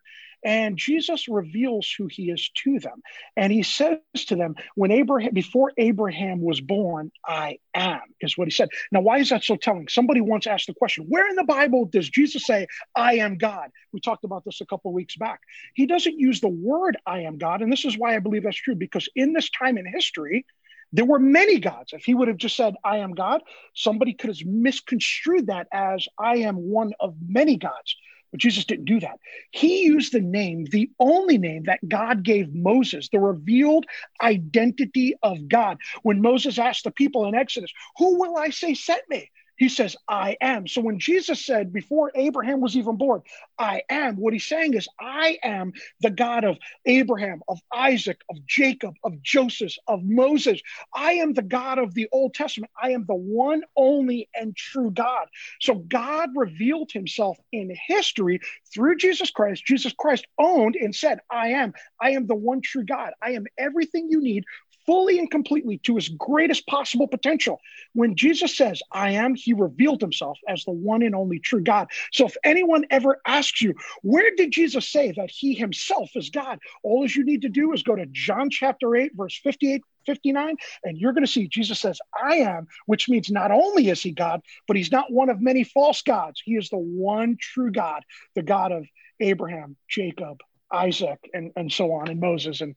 And 0.45 0.77
Jesus 0.77 1.27
reveals 1.27 1.91
who 1.97 2.07
he 2.07 2.31
is 2.31 2.51
to 2.65 2.79
them. 2.79 3.03
And 3.35 3.51
he 3.51 3.63
says 3.63 3.99
to 4.27 4.37
them, 4.37 4.55
when 4.75 4.91
Abraham, 4.91 5.33
before 5.33 5.73
Abraham 5.79 6.43
was 6.43 6.61
born, 6.61 7.11
I 7.27 7.59
am, 7.75 8.03
is 8.21 8.37
what 8.37 8.47
he 8.47 8.53
said. 8.53 8.69
Now, 8.93 9.01
why 9.01 9.19
is 9.19 9.31
that 9.31 9.43
so 9.43 9.57
telling? 9.57 9.89
Somebody 9.89 10.21
once 10.21 10.47
asked 10.47 10.67
the 10.67 10.75
question, 10.75 11.07
where 11.09 11.29
in 11.29 11.37
the 11.37 11.45
Bible 11.45 11.87
does 11.87 12.11
Jesus 12.11 12.47
say, 12.47 12.67
I 12.95 13.15
am 13.15 13.39
God? 13.39 13.71
We 13.93 14.01
talked 14.01 14.25
about 14.25 14.45
this 14.45 14.61
a 14.61 14.67
couple 14.67 14.93
weeks 14.93 15.17
back. 15.17 15.41
He 15.75 15.87
doesn't 15.87 16.19
use 16.19 16.41
the 16.41 16.49
word 16.49 16.99
I 17.07 17.21
am 17.21 17.39
God. 17.39 17.63
And 17.63 17.73
this 17.73 17.87
is 17.87 17.97
why 17.97 18.15
I 18.15 18.19
believe 18.19 18.43
that's 18.43 18.57
true, 18.57 18.75
because 18.75 19.09
in 19.17 19.33
this 19.33 19.49
time 19.51 19.79
in 19.79 19.87
history, 19.87 20.45
there 20.93 21.05
were 21.05 21.19
many 21.19 21.59
gods. 21.59 21.93
If 21.93 22.05
he 22.05 22.15
would 22.15 22.29
have 22.29 22.37
just 22.37 22.55
said, 22.55 22.75
I 22.85 22.99
am 22.99 23.15
God, 23.15 23.43
somebody 23.75 24.13
could 24.13 24.29
have 24.29 24.47
misconstrued 24.47 25.49
that 25.49 25.67
as 25.73 26.07
I 26.19 26.37
am 26.37 26.57
one 26.57 26.93
of 27.01 27.17
many 27.27 27.57
gods. 27.57 27.97
But 28.35 28.41
Jesus 28.41 28.65
didn't 28.65 28.87
do 28.87 28.99
that. 28.99 29.21
He 29.53 29.85
used 29.85 30.13
the 30.13 30.21
name, 30.21 30.65
the 30.65 30.91
only 30.99 31.39
name 31.39 31.63
that 31.67 31.89
God 31.89 32.25
gave 32.25 32.53
Moses, 32.53 33.09
the 33.09 33.21
revealed 33.21 33.87
identity 34.21 35.15
of 35.23 35.47
God. 35.49 35.79
When 36.03 36.21
Moses 36.21 36.59
asked 36.59 36.83
the 36.83 36.91
people 36.91 37.27
in 37.27 37.37
Exodus, 37.37 37.71
Who 37.99 38.19
will 38.19 38.37
I 38.37 38.51
say 38.51 38.75
sent 38.75 39.03
me? 39.09 39.31
He 39.57 39.69
says, 39.69 39.97
I 40.09 40.37
am. 40.41 40.67
So 40.67 40.81
when 40.81 40.99
Jesus 40.99 41.45
said, 41.45 41.73
before 41.73 42.11
Abraham 42.15 42.61
was 42.61 42.77
even 42.77 42.97
born, 42.97 43.23
I 43.59 43.83
am, 43.89 44.17
what 44.17 44.33
he's 44.33 44.47
saying 44.47 44.75
is, 44.75 44.89
I 45.01 45.39
am 45.43 45.73
the 46.01 46.11
God 46.11 46.45
of 46.45 46.59
Abraham, 46.87 47.43
of 47.49 47.61
Isaac, 47.73 48.21
of 48.31 48.45
Jacob, 48.47 48.95
of 49.05 49.23
Joseph, 49.23 49.75
of 49.87 50.03
Moses. 50.03 50.61
I 50.95 51.13
am 51.15 51.35
the 51.35 51.43
God 51.43 51.79
of 51.79 51.95
the 51.95 52.09
Old 52.13 52.35
Testament. 52.35 52.73
I 52.81 52.91
am 52.91 53.05
the 53.07 53.15
one, 53.15 53.63
only, 53.77 54.29
and 54.35 54.57
true 54.57 54.91
God. 54.91 55.27
So 55.61 55.75
God 55.75 56.31
revealed 56.35 56.91
himself 56.93 57.39
in 57.53 57.75
history 57.87 58.41
through 58.73 58.97
Jesus 58.97 59.31
Christ. 59.31 59.65
Jesus 59.65 59.93
Christ 59.93 60.27
owned 60.39 60.77
and 60.77 60.95
said, 60.95 61.21
I 61.31 61.49
am. 61.49 61.75
I 62.01 62.11
am 62.11 62.27
the 62.27 62.35
one 62.35 62.61
true 62.61 62.85
God. 62.85 63.13
I 63.23 63.33
am 63.33 63.47
everything 63.59 64.09
you 64.11 64.21
need 64.21 64.45
fully 64.87 65.19
and 65.19 65.31
completely 65.31 65.79
to 65.79 65.97
his 65.97 66.09
greatest 66.09 66.67
possible 66.67 67.09
potential. 67.09 67.61
When 67.93 68.17
Jesus 68.17 68.57
says, 68.57 68.83
I 68.93 69.11
am, 69.11 69.35
he 69.35 69.53
revealed 69.53 70.01
himself 70.01 70.39
as 70.49 70.65
the 70.65 70.73
one 70.73 71.03
and 71.03 71.15
only 71.15 71.39
true 71.39 71.63
God. 71.63 71.89
So 72.13 72.27
if 72.27 72.37
anyone 72.45 72.85
ever 72.91 73.21
asks 73.27 73.63
you, 73.63 73.75
where 74.03 74.31
did 74.37 74.53
Jesus 74.53 74.89
say 74.89 75.13
that 75.13 75.31
he 75.31 75.55
himself 75.55 76.11
is 76.15 76.31
God? 76.31 76.59
All 76.83 77.07
you 77.07 77.25
need 77.25 77.43
to 77.43 77.49
do 77.49 77.73
is 77.73 77.83
go 77.83 77.97
to 77.97 78.07
John 78.07 78.51
chapter 78.51 78.95
8, 78.97 79.13
verse 79.15 79.39
58 79.43 79.83
59, 80.07 80.57
and 80.85 80.99
you're 80.99 81.15
going 81.15 81.25
to 81.25 81.31
see 81.31 81.49
Jesus 81.49 81.81
says, 81.81 81.99
I 82.23 82.37
am, 82.37 82.67
which 82.85 83.09
means 83.09 83.31
not 83.31 83.51
only 83.51 83.89
is 83.89 84.03
he 84.03 84.11
God, 84.11 84.43
but 84.67 84.77
he's 84.77 84.93
not 84.93 85.11
one 85.11 85.31
of 85.31 85.41
many 85.41 85.65
false 85.65 86.03
gods. 86.03 86.43
He 86.45 86.57
is 86.57 86.69
the 86.69 86.77
one 86.77 87.39
true 87.41 87.71
God, 87.71 88.03
the 88.35 88.43
God 88.43 88.73
of 88.73 88.87
Abraham, 89.21 89.77
Jacob, 89.89 90.41
Isaac, 90.71 91.19
and, 91.33 91.53
and 91.57 91.73
so 91.73 91.93
on, 91.93 92.09
and 92.09 92.21
Moses. 92.21 92.61
And 92.61 92.75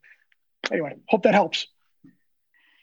anyway, 0.72 0.96
hope 1.08 1.24
that 1.24 1.34
helps 1.34 1.68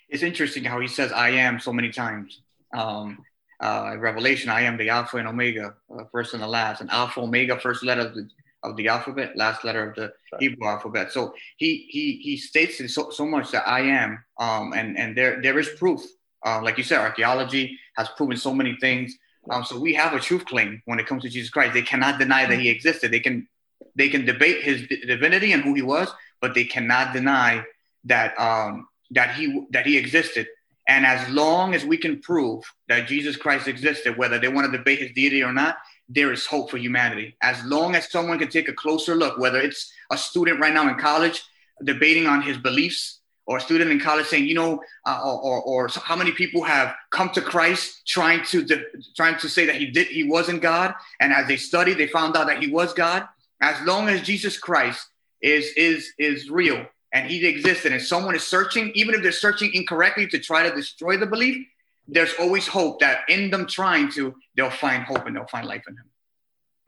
it's 0.09 0.23
interesting 0.23 0.65
how 0.65 0.81
he 0.81 0.89
says 0.89 1.13
"I 1.13 1.31
am" 1.31 1.61
so 1.61 1.73
many 1.73 1.91
times. 1.91 2.41
Um, 2.77 3.25
uh, 3.61 3.97
Revelation, 3.99 4.51
I 4.51 4.63
am 4.63 4.77
the 4.77 4.89
Alpha 4.89 5.17
and 5.17 5.29
Omega, 5.29 5.75
uh, 5.91 6.05
first 6.13 6.35
and 6.35 6.43
the 6.43 6.49
last, 6.49 6.81
and 6.81 6.91
Alpha 6.91 7.21
Omega, 7.21 7.59
first 7.59 7.85
letter 7.85 8.03
of 8.03 8.15
the, 8.15 8.29
of 8.63 8.77
the 8.77 8.89
alphabet, 8.89 9.37
last 9.37 9.65
letter 9.65 9.89
of 9.89 9.95
the 9.95 10.13
right. 10.33 10.43
Hebrew 10.43 10.67
alphabet. 10.67 11.13
So 11.13 11.35
he 11.57 11.87
he 11.89 12.17
he 12.23 12.37
states 12.37 12.81
it 12.81 12.89
so, 12.89 13.11
so 13.11 13.25
much 13.25 13.51
that 13.53 13.67
I 13.67 13.81
am, 13.81 14.25
um, 14.39 14.73
and 14.73 14.99
and 14.99 15.17
there 15.17 15.41
there 15.41 15.59
is 15.59 15.69
proof. 15.79 16.01
Uh, 16.45 16.61
like 16.63 16.77
you 16.77 16.85
said, 16.85 16.99
archaeology 16.99 17.79
has 17.97 18.09
proven 18.17 18.37
so 18.37 18.53
many 18.53 18.77
things. 18.81 19.17
Um, 19.51 19.65
so 19.65 19.79
we 19.79 19.95
have 19.95 20.13
a 20.13 20.21
truth 20.21 20.45
claim 20.45 20.83
when 20.87 20.99
it 20.99 21.07
comes 21.07 21.23
to 21.23 21.29
Jesus 21.29 21.51
Christ. 21.51 21.75
They 21.75 21.83
cannot 21.83 22.19
deny 22.19 22.47
that 22.47 22.59
he 22.59 22.69
existed. 22.69 23.11
They 23.11 23.21
can 23.21 23.47
they 23.95 24.09
can 24.09 24.25
debate 24.25 24.63
his 24.63 24.87
divinity 25.07 25.53
and 25.53 25.63
who 25.63 25.75
he 25.75 25.83
was, 25.83 26.09
but 26.41 26.55
they 26.55 26.65
cannot 26.65 27.13
deny 27.13 27.65
that 28.05 28.39
um, 28.39 28.89
that 29.11 29.35
he 29.35 29.67
that 29.71 29.87
he 29.87 29.97
existed 29.97 30.47
and 30.87 31.07
as 31.07 31.29
long 31.31 31.75
as 31.75 31.85
we 31.85 31.97
can 31.97 32.21
prove 32.21 32.63
that 32.89 33.09
Jesus 33.09 33.37
Christ 33.37 33.69
existed, 33.69 34.19
whether 34.19 34.39
they 34.39 34.49
want 34.49 34.71
to 34.71 34.77
debate 34.77 34.99
his 34.99 35.13
deity 35.13 35.43
or 35.43 35.53
not, 35.53 35.79
there 36.09 36.33
is 36.33 36.45
hope 36.45 36.71
for 36.71 36.77
humanity. 36.77 37.37
As 37.43 37.63
long 37.65 37.95
as 37.95 38.11
someone 38.11 38.39
can 38.39 38.49
take 38.49 38.69
a 38.69 38.75
closer 38.75 39.15
look, 39.15 39.39
whether 39.39 39.61
it's 39.61 39.91
a 40.11 40.19
student 40.19 40.61
right 40.61 40.75
now 40.75 40.89
in 40.89 40.97
college 40.97 41.43
debating 41.83 42.27
on 42.27 42.43
his 42.43 42.59
beliefs, 42.59 43.21
or 43.47 43.59
a 43.59 43.61
student 43.61 43.91
in 43.91 44.01
college 44.01 44.27
saying, 44.27 44.47
you 44.47 44.55
know, 44.55 44.81
uh, 45.07 45.21
or, 45.23 45.61
or, 45.61 45.63
or, 45.63 45.89
how 45.89 46.17
many 46.17 46.33
people 46.33 46.63
have 46.63 46.95
come 47.11 47.29
to 47.29 47.43
Christ 47.43 48.07
trying 48.07 48.43
to 48.47 48.65
de- 48.65 48.85
trying 49.15 49.39
to 49.39 49.51
say 49.51 49.67
that 49.67 49.75
he 49.75 49.87
did 49.87 50.07
he 50.07 50.25
wasn't 50.25 50.63
God, 50.63 50.95
and 51.21 51.31
as 51.31 51.47
they 51.47 51.59
studied, 51.59 51.99
they 51.99 52.07
found 52.07 52.39
out 52.39 52.47
that 52.47 52.63
he 52.63 52.71
was 52.71 52.95
God. 52.95 53.29
As 53.61 53.79
long 53.87 54.09
as 54.09 54.23
Jesus 54.23 54.57
Christ 54.57 55.07
is 55.43 55.67
is 55.77 56.13
is 56.19 56.49
real, 56.49 56.87
and 57.15 57.31
he 57.31 57.47
existed 57.47 57.93
and 57.93 58.03
someone 58.03 58.35
is 58.35 58.45
searching, 58.45 58.91
even 58.95 59.15
if 59.15 59.23
they're 59.23 59.33
searching 59.33 59.73
incorrectly 59.73 60.27
to 60.27 60.39
try 60.39 60.69
to 60.69 60.75
destroy 60.75 61.17
the 61.17 61.27
belief, 61.27 61.67
there's 62.09 62.35
always 62.39 62.67
hope 62.67 63.01
that 63.01 63.21
in 63.29 63.51
them 63.51 63.67
trying 63.67 64.11
to, 64.13 64.35
they'll 64.57 64.69
find 64.69 65.05
hope 65.05 65.25
and 65.27 65.37
they'll 65.37 65.47
find 65.47 65.67
life 65.67 65.85
in 65.89 65.95
him. 65.95 66.11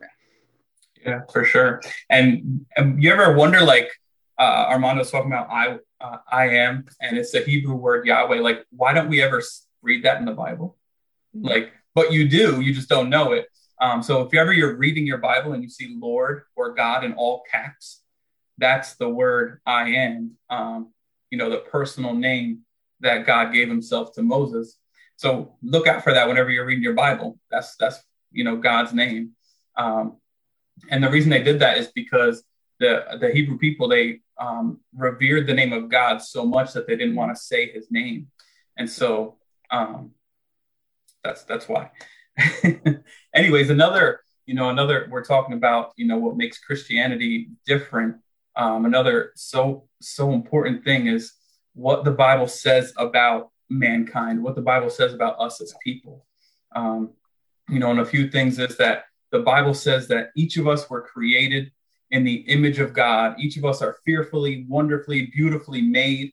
Yeah, 0.01 0.07
yeah 1.07 1.21
for 1.33 1.45
sure. 1.45 1.81
And, 2.11 2.67
and 2.77 3.03
you 3.03 3.13
ever 3.13 3.35
wonder, 3.35 3.61
like 3.61 3.89
uh, 4.39 4.67
Armando's 4.69 5.13
talking 5.13 5.33
about, 5.33 5.49
I, 5.49 5.79
uh, 6.01 6.19
I 6.31 6.49
am, 6.49 6.85
and 7.01 7.17
it's 7.17 7.31
the 7.31 7.41
Hebrew 7.41 7.77
word 7.77 8.05
Yahweh. 8.05 8.41
Like, 8.41 8.67
why 8.71 8.93
don't 8.93 9.09
we 9.09 9.23
ever 9.23 9.41
read 9.81 10.05
that 10.05 10.19
in 10.19 10.27
the 10.27 10.35
Bible? 10.35 10.77
Like, 11.33 11.73
but 11.95 12.13
you 12.13 12.29
do, 12.29 12.61
you 12.61 12.75
just 12.75 12.89
don't 12.89 13.11
know 13.11 13.33
it. 13.33 13.47
Um, 13.81 14.03
so 14.03 14.23
if 14.23 14.35
ever 14.35 14.53
you're 14.53 14.77
reading 14.77 15.07
your 15.07 15.19
Bible 15.19 15.53
and 15.53 15.63
you 15.63 15.69
see 15.69 15.97
Lord 15.99 16.43
or 16.57 16.75
God 16.75 17.05
in 17.05 17.13
all 17.13 17.43
caps, 17.51 18.03
that's 18.59 18.95
the 18.95 19.09
word 19.09 19.61
I 19.67 19.91
am, 19.91 20.33
um, 20.51 20.93
you 21.31 21.39
know, 21.39 21.51
the 21.51 21.59
personal 21.59 22.15
name 22.15 22.61
that 23.01 23.27
God 23.27 23.53
gave 23.53 23.69
himself 23.69 24.15
to 24.15 24.23
Moses. 24.23 24.79
So 25.17 25.55
look 25.63 25.87
out 25.87 26.03
for 26.03 26.13
that 26.13 26.29
whenever 26.29 26.51
you're 26.51 26.67
reading 26.67 26.85
your 26.85 26.95
Bible. 26.95 27.39
That's, 27.51 27.77
that's, 27.77 28.03
you 28.31 28.45
know, 28.45 28.57
God's 28.57 28.93
name. 28.93 29.33
Um, 29.77 30.19
and 30.91 31.03
the 31.03 31.11
reason 31.11 31.31
they 31.31 31.43
did 31.43 31.61
that 31.61 31.79
is 31.79 31.89
because 31.89 32.43
the, 32.81 33.05
the 33.21 33.31
Hebrew 33.31 33.59
people, 33.59 33.89
they 33.89 34.21
um, 34.39 34.81
revered 34.95 35.47
the 35.47 35.55
name 35.55 35.73
of 35.73 35.89
God 35.89 36.19
so 36.19 36.45
much 36.45 36.73
that 36.75 36.87
they 36.87 36.97
didn't 36.97 37.15
want 37.15 37.35
to 37.35 37.41
say 37.41 37.71
his 37.71 37.91
name. 37.91 38.29
And 38.77 38.89
so 38.89 39.37
um, 39.71 40.13
that's, 41.25 41.45
that's 41.45 41.69
why. 41.69 41.91
Anyways, 43.35 43.71
another, 43.71 44.21
you 44.45 44.55
know, 44.55 44.69
another, 44.69 45.09
we're 45.11 45.25
talking 45.25 45.55
about, 45.55 45.93
you 45.97 46.07
know, 46.07 46.19
what 46.19 46.37
makes 46.37 46.59
Christianity 46.59 47.49
different 47.67 48.17
um, 48.57 48.85
another 48.87 49.33
so 49.35 49.89
so 50.01 50.33
important 50.33 50.85
thing 50.85 51.07
is 51.07 51.33
what 51.75 52.05
the 52.05 52.11
Bible 52.11 52.49
says 52.49 52.93
about 52.97 53.51
mankind, 53.69 54.43
what 54.43 54.55
the 54.55 54.63
Bible 54.63 54.91
says 54.91 55.13
about 55.13 55.39
us 55.39 55.61
as 55.61 55.75
people. 55.85 56.27
Um, 56.75 57.11
you 57.69 57.79
know, 57.79 57.91
and 57.91 58.01
a 58.01 58.05
few 58.05 58.31
things 58.31 58.59
is 58.59 58.77
that 58.79 59.05
the 59.33 59.41
Bible 59.41 59.75
says 59.75 60.09
that 60.09 60.31
each 60.37 60.57
of 60.57 60.69
us 60.69 60.89
were 60.89 61.03
created 61.03 61.71
in 62.11 62.25
the 62.25 62.37
image 62.37 62.79
of 62.79 62.93
God. 62.93 63.37
Each 63.39 63.57
of 63.57 63.65
us 63.65 63.83
are 63.83 63.97
fearfully, 64.05 64.65
wonderfully, 64.69 65.27
beautifully 65.27 65.83
made. 65.83 66.33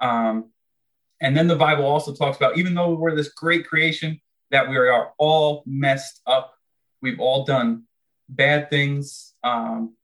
Um, 0.00 0.50
and 1.20 1.36
then 1.36 1.48
the 1.48 1.56
Bible 1.56 1.86
also 1.86 2.14
talks 2.14 2.36
about, 2.36 2.58
even 2.58 2.74
though 2.74 2.94
we're 2.94 3.16
this 3.16 3.30
great 3.30 3.66
creation, 3.66 4.20
that 4.50 4.68
we 4.68 4.76
are 4.76 5.12
all 5.18 5.62
messed 5.66 6.20
up. 6.26 6.54
We've 7.00 7.18
all 7.18 7.44
done 7.44 7.84
bad 8.28 8.68
things. 8.68 9.34
Um, 9.42 9.96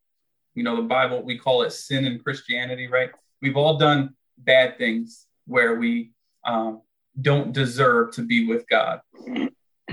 you 0.54 0.62
know, 0.62 0.76
the 0.76 0.82
Bible, 0.82 1.22
we 1.22 1.38
call 1.38 1.62
it 1.62 1.72
sin 1.72 2.04
in 2.04 2.18
Christianity, 2.18 2.86
right? 2.86 3.10
We've 3.40 3.56
all 3.56 3.78
done 3.78 4.14
bad 4.38 4.78
things 4.78 5.26
where 5.46 5.76
we 5.76 6.12
um, 6.44 6.82
don't 7.20 7.52
deserve 7.52 8.12
to 8.14 8.22
be 8.22 8.46
with 8.46 8.68
God. 8.68 9.00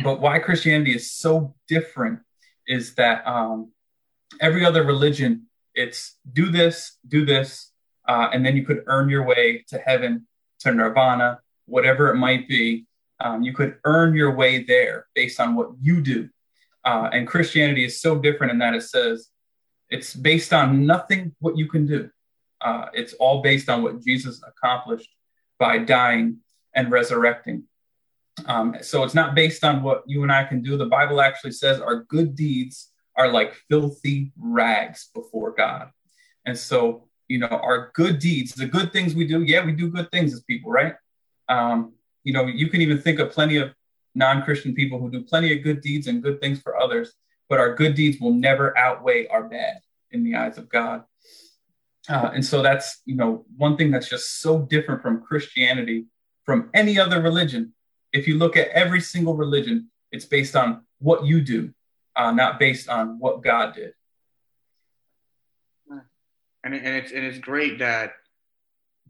But 0.03 0.21
why 0.21 0.39
Christianity 0.39 0.95
is 0.95 1.11
so 1.11 1.55
different 1.67 2.19
is 2.67 2.95
that 2.95 3.25
um, 3.27 3.71
every 4.39 4.65
other 4.65 4.83
religion, 4.83 5.47
it's 5.73 6.17
do 6.31 6.49
this, 6.49 6.97
do 7.07 7.25
this, 7.25 7.71
uh, 8.07 8.29
and 8.33 8.45
then 8.45 8.55
you 8.55 8.65
could 8.65 8.83
earn 8.87 9.09
your 9.09 9.23
way 9.23 9.65
to 9.69 9.77
heaven, 9.79 10.27
to 10.59 10.71
nirvana, 10.71 11.39
whatever 11.65 12.09
it 12.09 12.15
might 12.15 12.47
be. 12.47 12.85
Um, 13.19 13.41
you 13.43 13.53
could 13.53 13.77
earn 13.83 14.15
your 14.15 14.33
way 14.33 14.63
there 14.63 15.07
based 15.13 15.39
on 15.39 15.55
what 15.55 15.71
you 15.81 16.01
do. 16.01 16.29
Uh, 16.85 17.09
and 17.11 17.27
Christianity 17.27 17.83
is 17.83 18.01
so 18.01 18.17
different 18.17 18.51
in 18.53 18.59
that 18.59 18.73
it 18.73 18.83
says, 18.83 19.29
it's 19.89 20.13
based 20.13 20.53
on 20.53 20.85
nothing 20.85 21.35
what 21.39 21.57
you 21.57 21.67
can 21.67 21.85
do. 21.85 22.09
Uh, 22.61 22.87
it's 22.93 23.13
all 23.13 23.41
based 23.41 23.69
on 23.69 23.83
what 23.83 24.01
Jesus 24.01 24.41
accomplished 24.45 25.09
by 25.57 25.77
dying 25.79 26.37
and 26.75 26.91
resurrecting. 26.91 27.63
Um, 28.45 28.75
so 28.81 29.03
it's 29.03 29.15
not 29.15 29.35
based 29.35 29.63
on 29.63 29.83
what 29.83 30.03
you 30.05 30.23
and 30.23 30.31
I 30.31 30.43
can 30.45 30.61
do. 30.61 30.77
The 30.77 30.85
Bible 30.85 31.21
actually 31.21 31.51
says 31.51 31.81
our 31.81 32.03
good 32.03 32.35
deeds 32.35 32.89
are 33.15 33.31
like 33.31 33.53
filthy 33.69 34.31
rags 34.37 35.09
before 35.13 35.51
God. 35.51 35.89
And 36.45 36.57
so, 36.57 37.09
you 37.27 37.39
know, 37.39 37.47
our 37.47 37.91
good 37.93 38.19
deeds, 38.19 38.53
the 38.53 38.65
good 38.65 38.93
things 38.93 39.13
we 39.13 39.27
do, 39.27 39.43
yeah, 39.43 39.65
we 39.65 39.73
do 39.73 39.89
good 39.89 40.09
things 40.11 40.33
as 40.33 40.41
people, 40.43 40.71
right? 40.71 40.95
Um, 41.49 41.93
you 42.23 42.33
know, 42.33 42.45
you 42.45 42.69
can 42.69 42.81
even 42.81 43.01
think 43.01 43.19
of 43.19 43.31
plenty 43.31 43.57
of 43.57 43.71
non 44.15 44.41
Christian 44.43 44.73
people 44.73 44.99
who 44.99 45.11
do 45.11 45.23
plenty 45.23 45.55
of 45.55 45.63
good 45.63 45.81
deeds 45.81 46.07
and 46.07 46.23
good 46.23 46.39
things 46.39 46.61
for 46.61 46.77
others 46.77 47.13
but 47.49 47.59
our 47.59 47.73
good 47.75 47.95
deeds 47.95 48.21
will 48.21 48.33
never 48.33 48.77
outweigh 48.77 49.27
our 49.27 49.43
bad 49.43 49.81
in 50.11 50.23
the 50.23 50.35
eyes 50.35 50.57
of 50.57 50.69
God. 50.69 51.03
Uh, 52.07 52.31
and 52.33 52.45
so 52.45 52.61
that's 52.61 53.01
you 53.05 53.15
know 53.15 53.45
one 53.57 53.75
thing 53.75 53.91
that's 53.91 54.09
just 54.09 54.39
so 54.39 54.59
different 54.59 55.01
from 55.01 55.21
Christianity 55.21 56.05
from 56.45 56.69
any 56.73 56.97
other 56.97 57.21
religion. 57.21 57.73
If 58.13 58.27
you 58.27 58.37
look 58.37 58.57
at 58.57 58.69
every 58.69 59.01
single 59.01 59.35
religion, 59.35 59.89
it's 60.11 60.25
based 60.25 60.55
on 60.55 60.81
what 60.97 61.25
you 61.25 61.41
do, 61.41 61.71
uh, 62.15 62.31
not 62.31 62.57
based 62.57 62.89
on 62.89 63.19
what 63.19 63.43
God 63.43 63.75
did. 63.75 63.93
And, 66.63 66.73
and 66.73 66.87
it's 66.87 67.11
and 67.11 67.23
it's 67.23 67.39
great 67.39 67.79
that 67.79 68.13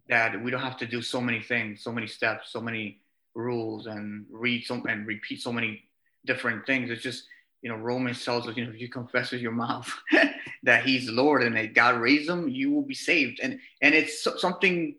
that 0.09 0.41
we 0.43 0.51
don't 0.51 0.61
have 0.61 0.77
to 0.77 0.85
do 0.85 1.01
so 1.01 1.21
many 1.21 1.41
things, 1.41 1.81
so 1.81 1.91
many 1.91 2.07
steps, 2.07 2.51
so 2.51 2.59
many 2.59 3.01
rules, 3.35 3.85
and 3.85 4.25
read 4.29 4.65
so 4.65 4.83
and 4.87 5.07
repeat 5.07 5.41
so 5.41 5.53
many 5.53 5.83
different 6.25 6.65
things. 6.65 6.89
It's 6.89 7.01
just 7.01 7.23
you 7.61 7.69
know, 7.69 7.75
Romans 7.75 8.23
tells 8.23 8.47
us, 8.47 8.55
you 8.55 8.65
know, 8.65 8.71
if 8.71 8.79
you 8.79 8.89
confess 8.89 9.31
with 9.31 9.41
your 9.41 9.51
mouth 9.51 9.91
that 10.63 10.85
He's 10.85 11.09
Lord 11.09 11.43
and 11.43 11.55
that 11.55 11.73
God 11.73 11.99
raised 11.99 12.29
Him, 12.29 12.47
you 12.47 12.71
will 12.71 12.83
be 12.83 12.93
saved. 12.93 13.39
And 13.41 13.59
and 13.81 13.93
it's 13.93 14.25
something 14.39 14.95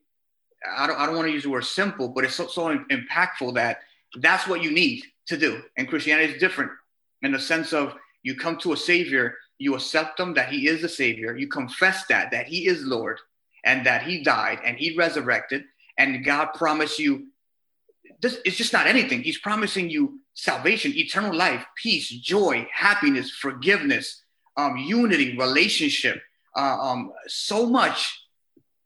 I 0.77 0.87
don't 0.87 0.99
I 0.99 1.07
don't 1.07 1.17
want 1.17 1.29
to 1.29 1.33
use 1.33 1.45
the 1.45 1.51
word 1.51 1.65
simple, 1.65 2.09
but 2.09 2.25
it's 2.25 2.35
so, 2.35 2.47
so 2.47 2.77
impactful 2.77 3.55
that 3.55 3.81
that's 4.19 4.47
what 4.47 4.63
you 4.63 4.71
need 4.71 5.05
to 5.27 5.37
do. 5.37 5.63
And 5.77 5.89
Christianity 5.89 6.35
is 6.35 6.41
different 6.41 6.71
in 7.23 7.33
the 7.33 7.39
sense 7.39 7.73
of 7.73 7.95
you 8.23 8.37
come 8.37 8.59
to 8.59 8.73
a 8.73 8.77
Savior, 8.77 9.37
you 9.59 9.75
accept 9.75 10.21
Him 10.21 10.35
that 10.35 10.51
He 10.51 10.69
is 10.69 10.83
the 10.83 10.89
Savior, 10.89 11.37
you 11.37 11.49
confess 11.49 12.07
that 12.07 12.31
that 12.33 12.47
He 12.47 12.67
is 12.67 12.85
Lord, 12.85 13.19
and 13.65 13.87
that 13.87 14.03
He 14.03 14.23
died 14.23 14.61
and 14.65 14.77
He 14.77 14.97
resurrected, 14.97 15.65
and 15.97 16.25
God 16.25 16.49
promised 16.55 16.99
you. 16.99 17.29
This 18.21 18.39
it's 18.45 18.57
just 18.57 18.73
not 18.73 18.87
anything. 18.87 19.23
He's 19.23 19.39
promising 19.39 19.89
you 19.89 20.21
salvation, 20.35 20.93
eternal 20.95 21.35
life, 21.35 21.65
peace, 21.77 22.09
joy, 22.09 22.67
happiness, 22.73 23.31
forgiveness, 23.31 24.23
um, 24.57 24.77
unity, 24.77 25.37
relationship, 25.37 26.23
uh, 26.57 26.79
um, 26.81 27.13
so 27.27 27.67
much. 27.67 28.17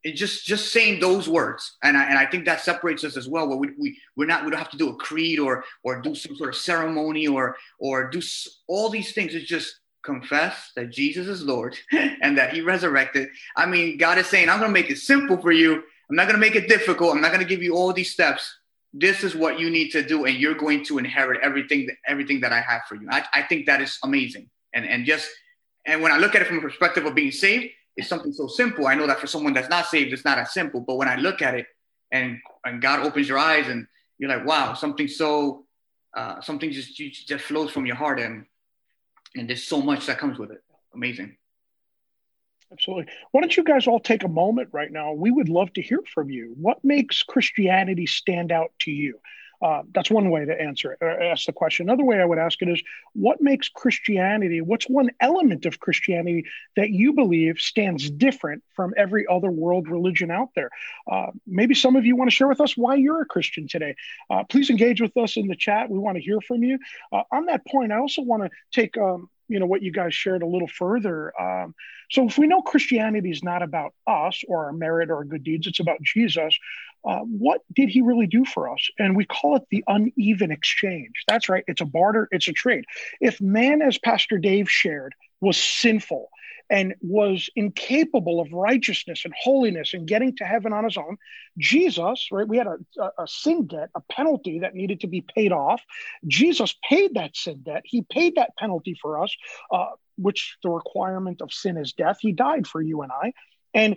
It 0.05 0.13
just 0.13 0.45
just 0.45 0.71
saying 0.71 1.01
those 1.01 1.29
words, 1.29 1.77
and 1.83 1.97
I, 1.97 2.05
and 2.05 2.19
I 2.19 2.27
think 2.27 2.45
that 2.45 2.61
separates 2.61 3.05
us 3.05 3.17
as 3.17 3.27
well. 3.27 3.49
Where 3.49 3.57
we, 3.57 3.71
we 3.79 3.99
we're 4.17 4.27
not 4.27 4.45
we 4.45 4.51
don't 4.51 4.59
have 4.59 4.71
to 4.71 4.77
do 4.77 4.91
a 4.91 4.97
creed 4.97 5.39
or 5.39 5.65
or 5.83 6.03
do 6.03 6.15
some 6.15 6.37
sort 6.37 6.51
of 6.51 6.57
ceremony 6.57 7.27
or 7.27 7.57
or 7.79 8.11
do 8.11 8.21
all 8.69 8.91
these 8.91 9.13
things. 9.13 9.35
It's 9.35 9.49
just 9.49 9.81
confess 10.05 10.73
that 10.77 10.91
Jesus 10.91 11.27
is 11.27 11.43
Lord 11.43 11.77
and 11.93 12.37
that 12.37 12.53
He 12.53 12.61
resurrected. 12.61 13.31
I 13.57 13.65
mean, 13.65 13.97
God 13.97 14.19
is 14.19 14.27
saying, 14.27 14.51
I'm 14.51 14.59
going 14.59 14.69
to 14.69 14.81
make 14.81 14.91
it 14.91 14.99
simple 14.99 15.39
for 15.39 15.53
you. 15.53 15.83
I'm 16.11 16.17
not 16.17 16.29
going 16.29 16.39
to 16.39 16.47
make 16.47 16.55
it 16.55 16.69
difficult. 16.69 17.15
I'm 17.15 17.23
not 17.23 17.33
going 17.33 17.43
to 17.43 17.49
give 17.49 17.63
you 17.63 17.75
all 17.75 17.95
these 17.95 18.13
steps 18.13 18.59
this 18.97 19.25
is 19.25 19.35
what 19.35 19.59
you 19.59 19.71
need 19.71 19.91
to 19.91 20.03
do 20.03 20.25
and 20.25 20.37
you're 20.37 20.55
going 20.55 20.85
to 20.85 20.99
inherit 20.99 21.41
everything 21.43 21.89
everything 22.07 22.41
that 22.41 22.53
i 22.53 22.61
have 22.61 22.83
for 22.89 22.95
you 22.95 23.07
I, 23.11 23.25
I 23.35 23.43
think 23.43 23.67
that 23.67 23.81
is 23.81 23.99
amazing 24.03 24.49
and 24.73 24.87
and 24.87 25.05
just 25.05 25.29
and 25.87 26.01
when 26.01 26.13
i 26.13 26.17
look 26.17 26.35
at 26.35 26.43
it 26.43 26.49
from 26.49 26.59
a 26.59 26.63
perspective 26.63 27.05
of 27.05 27.15
being 27.15 27.33
saved 27.33 27.73
it's 27.97 28.09
something 28.09 28.33
so 28.33 28.47
simple 28.47 28.87
i 28.87 28.95
know 28.95 29.07
that 29.07 29.21
for 29.21 29.27
someone 29.27 29.53
that's 29.53 29.69
not 29.69 29.87
saved 29.87 30.13
it's 30.13 30.25
not 30.25 30.39
as 30.39 30.53
simple 30.53 30.81
but 30.81 30.97
when 30.97 31.09
i 31.09 31.17
look 31.17 31.43
at 31.43 31.55
it 31.55 31.67
and 32.13 32.39
and 32.65 32.81
god 32.81 33.01
opens 33.01 33.29
your 33.29 33.39
eyes 33.39 33.69
and 33.69 33.87
you're 34.19 34.31
like 34.31 34.47
wow 34.47 34.75
something 34.75 35.09
so 35.09 35.65
uh, 36.15 36.41
something 36.41 36.71
just 36.71 36.95
just 36.97 37.45
flows 37.45 37.71
from 37.71 37.87
your 37.87 37.97
heart, 37.97 38.21
and 38.21 38.47
and 39.35 39.49
there's 39.49 39.65
so 39.65 39.81
much 39.81 40.07
that 40.07 40.19
comes 40.19 40.39
with 40.39 40.51
it. 40.51 40.63
Amazing. 40.95 41.37
Absolutely. 42.75 43.13
Why 43.31 43.41
don't 43.41 43.57
you 43.57 43.63
guys 43.63 43.87
all 43.87 44.01
take 44.01 44.25
a 44.25 44.29
moment 44.29 44.71
right 44.73 44.91
now? 44.91 45.13
We 45.13 45.31
would 45.31 45.49
love 45.49 45.73
to 45.75 45.83
hear 45.83 46.01
from 46.13 46.29
you. 46.29 46.55
What 46.61 46.85
makes 46.85 47.23
Christianity 47.23 48.07
stand 48.07 48.51
out 48.51 48.73
to 48.81 48.91
you? 48.91 49.21
Uh, 49.63 49.83
that's 49.95 50.11
one 50.11 50.29
way 50.29 50.45
to 50.45 50.61
answer 50.61 50.93
it, 50.93 50.99
uh, 51.01 51.25
ask 51.25 51.47
the 51.47 51.53
question. 51.53 51.89
Another 51.89 52.05
way 52.05 52.21
I 52.21 52.25
would 52.25 52.39
ask 52.39 52.61
it 52.61 52.69
is, 52.69 52.83
what 53.15 53.41
makes 53.41 53.69
Christianity? 53.69 54.61
What's 54.61 54.87
one 54.91 55.11
element 55.21 55.65
of 55.65 55.79
Christianity 55.79 56.45
that 56.75 56.91
you 56.91 57.13
believe 57.13 57.59
stands 57.61 58.11
different 58.11 58.65
from 58.75 58.93
every 58.97 59.25
other 59.31 59.51
world 59.51 59.89
religion 59.89 60.31
out 60.33 60.49
there? 60.57 60.71
Uh, 61.11 61.29
maybe 61.47 61.75
some 61.75 61.95
of 61.95 62.05
you 62.05 62.17
want 62.17 62.29
to 62.29 62.35
share 62.35 62.49
with 62.49 62.61
us 62.61 62.77
why 62.77 62.97
you're 62.97 63.23
a 63.23 63.27
Christian 63.27 63.69
today. 63.69 63.95
Uh, 64.29 64.43
please 64.43 64.69
engage 64.69 65.01
with 65.01 65.17
us 65.17 65.37
in 65.37 65.47
the 65.47 65.57
chat. 65.57 65.89
We 65.89 65.99
want 65.99 66.17
to 66.17 66.23
hear 66.23 66.41
from 66.41 66.65
you. 66.65 66.79
Uh, 67.13 67.23
on 67.31 67.47
that 67.47 67.65
point, 67.65 67.93
I 67.93 67.99
also 67.99 68.23
want 68.23 68.43
to 68.43 68.51
take 68.73 68.99
um, 68.99 69.31
you 69.49 69.59
know 69.59 69.67
what 69.67 69.83
you 69.83 69.93
guys 69.93 70.15
shared 70.15 70.43
a 70.43 70.47
little 70.47 70.69
further. 70.69 71.33
Um, 71.41 71.75
so 72.11 72.27
if 72.27 72.39
we 72.39 72.47
know 72.47 72.63
Christianity 72.63 73.31
is 73.31 73.43
not 73.43 73.63
about 73.63 73.95
us 74.07 74.43
or 74.47 74.67
our 74.67 74.73
merit 74.73 75.11
or 75.11 75.17
our 75.17 75.25
good 75.25 75.45
deeds, 75.45 75.67
it's 75.67 75.81
about 75.81 76.03
Jesus. 76.03 76.57
Uh, 77.05 77.21
what 77.21 77.61
did 77.75 77.89
he 77.89 78.01
really 78.01 78.27
do 78.27 78.45
for 78.45 78.73
us? 78.73 78.89
And 78.99 79.17
we 79.17 79.25
call 79.27 79.57
it 79.57 79.65
the 79.71 79.85
uneven 79.87 80.51
exchange. 80.51 81.25
That's 81.29 81.49
right. 81.49 81.65
It's 81.67 81.83
a 81.83 81.87
barter. 81.87 82.29
It's 82.31 82.49
a 82.49 82.53
trade. 82.53 82.85
If 83.21 83.41
man, 83.41 83.83
as 83.83 83.99
Pastor 83.99 84.39
Dave 84.39 84.71
shared, 84.71 85.15
was 85.41 85.57
sinful 85.57 86.31
and 86.71 86.95
was 87.01 87.51
incapable 87.57 88.41
of 88.41 88.53
righteousness 88.53 89.23
and 89.25 89.35
holiness 89.39 89.95
and 89.95 90.07
getting 90.07 90.37
to 90.37 90.45
heaven 90.45 90.73
on 90.73 90.85
his 90.85 90.97
own. 90.97 91.17
Jesus, 91.59 92.29
right? 92.33 92.49
We 92.49 92.57
had 92.57 92.67
a, 92.67 92.77
a, 92.99 93.11
a, 93.25 93.29
sin 93.29 93.67
debt, 93.67 93.91
a 93.95 94.01
penalty 94.11 94.61
that 94.61 94.75
needed 94.75 95.01
to 95.01 95.07
be 95.07 95.21
paid 95.23 95.53
off. 95.53 95.83
Jesus 96.27 96.75
paid 96.89 97.15
that 97.15 97.37
sin 97.37 97.63
debt. 97.65 97.83
He 97.85 98.03
paid 98.03 98.37
that 98.37 98.57
penalty 98.59 98.97
for 99.01 99.23
us, 99.23 99.35
uh, 99.71 99.91
which 100.17 100.57
the 100.63 100.71
requirement 100.71 101.43
of 101.43 101.53
sin 101.53 101.77
is 101.77 101.93
death. 101.93 102.19
He 102.21 102.33
died 102.33 102.67
for 102.67 102.81
you 102.81 103.03
and 103.03 103.13
I. 103.13 103.33
And, 103.77 103.97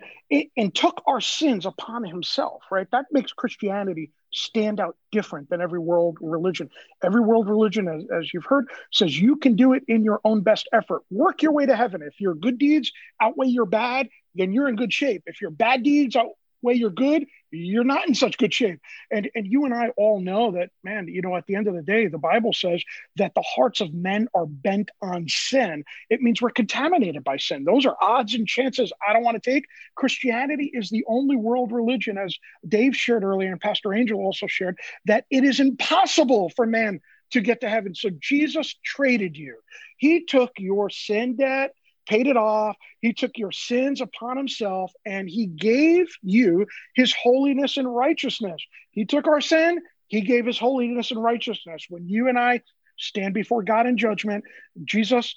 and 0.56 0.74
took 0.74 1.02
our 1.06 1.20
sins 1.20 1.64
upon 1.64 2.02
himself, 2.02 2.64
right? 2.68 2.88
That 2.90 3.06
makes 3.12 3.32
Christianity 3.32 4.10
stand 4.38 4.80
out 4.80 4.96
different 5.12 5.50
than 5.50 5.60
every 5.60 5.78
world 5.78 6.18
religion. 6.20 6.70
Every 7.02 7.20
world 7.20 7.48
religion, 7.48 7.88
as, 7.88 8.04
as 8.16 8.32
you've 8.32 8.44
heard, 8.44 8.68
says 8.92 9.18
you 9.18 9.36
can 9.36 9.56
do 9.56 9.72
it 9.72 9.82
in 9.88 10.04
your 10.04 10.20
own 10.24 10.42
best 10.42 10.68
effort. 10.72 11.02
Work 11.10 11.42
your 11.42 11.52
way 11.52 11.66
to 11.66 11.76
heaven. 11.76 12.02
If 12.02 12.20
your 12.20 12.34
good 12.34 12.58
deeds 12.58 12.92
outweigh 13.20 13.48
your 13.48 13.66
bad, 13.66 14.08
then 14.34 14.52
you're 14.52 14.68
in 14.68 14.76
good 14.76 14.92
shape. 14.92 15.22
If 15.26 15.40
your 15.40 15.50
bad 15.50 15.82
deeds 15.82 16.16
weigh 16.62 16.74
your 16.74 16.90
good, 16.90 17.26
you're 17.50 17.84
not 17.84 18.06
in 18.08 18.14
such 18.14 18.38
good 18.38 18.52
shape. 18.52 18.80
And 19.10 19.30
and 19.34 19.46
you 19.46 19.64
and 19.64 19.74
I 19.74 19.88
all 19.96 20.20
know 20.20 20.52
that, 20.52 20.70
man, 20.82 21.08
you 21.08 21.22
know, 21.22 21.36
at 21.36 21.46
the 21.46 21.54
end 21.54 21.68
of 21.68 21.74
the 21.74 21.82
day, 21.82 22.06
the 22.06 22.18
Bible 22.18 22.52
says 22.52 22.82
that 23.16 23.34
the 23.34 23.42
hearts 23.42 23.80
of 23.80 23.94
men 23.94 24.28
are 24.34 24.46
bent 24.46 24.90
on 25.00 25.26
sin. 25.28 25.84
It 26.10 26.20
means 26.20 26.42
we're 26.42 26.50
contaminated 26.50 27.24
by 27.24 27.38
sin. 27.38 27.64
Those 27.64 27.86
are 27.86 27.96
odds 28.00 28.34
and 28.34 28.46
chances 28.46 28.92
I 29.06 29.12
don't 29.12 29.24
want 29.24 29.42
to 29.42 29.50
take. 29.50 29.64
Christianity 29.94 30.70
is 30.72 30.90
the 30.90 31.04
only 31.08 31.36
world 31.36 31.72
religion, 31.72 32.18
as 32.18 32.36
Dave 32.66 32.94
shared 32.94 33.24
earlier, 33.24 33.52
and 33.52 33.60
Pastor 33.60 33.94
Angel 33.94 34.20
also 34.20 34.46
shared, 34.46 34.78
that 35.06 35.24
it 35.30 35.44
is 35.44 35.60
impossible 35.60 36.50
for 36.54 36.66
man 36.66 37.00
to 37.30 37.40
get 37.40 37.60
to 37.60 37.68
heaven. 37.68 37.94
So 37.94 38.10
Jesus 38.18 38.74
traded 38.84 39.36
you. 39.36 39.58
He 39.96 40.24
took 40.24 40.52
your 40.58 40.90
sin 40.90 41.36
debt 41.36 41.72
paid 42.08 42.26
it 42.26 42.36
off. 42.36 42.76
He 43.00 43.12
took 43.12 43.36
your 43.36 43.52
sins 43.52 44.00
upon 44.00 44.36
himself 44.36 44.92
and 45.06 45.28
he 45.28 45.46
gave 45.46 46.08
you 46.22 46.66
his 46.94 47.14
holiness 47.14 47.76
and 47.76 47.94
righteousness. 47.94 48.60
He 48.90 49.04
took 49.04 49.26
our 49.26 49.40
sin, 49.40 49.78
he 50.08 50.22
gave 50.22 50.46
his 50.46 50.58
holiness 50.58 51.10
and 51.10 51.22
righteousness. 51.22 51.86
When 51.88 52.08
you 52.08 52.28
and 52.28 52.38
I 52.38 52.62
stand 52.96 53.34
before 53.34 53.62
God 53.62 53.86
in 53.86 53.96
judgment, 53.96 54.44
Jesus 54.84 55.34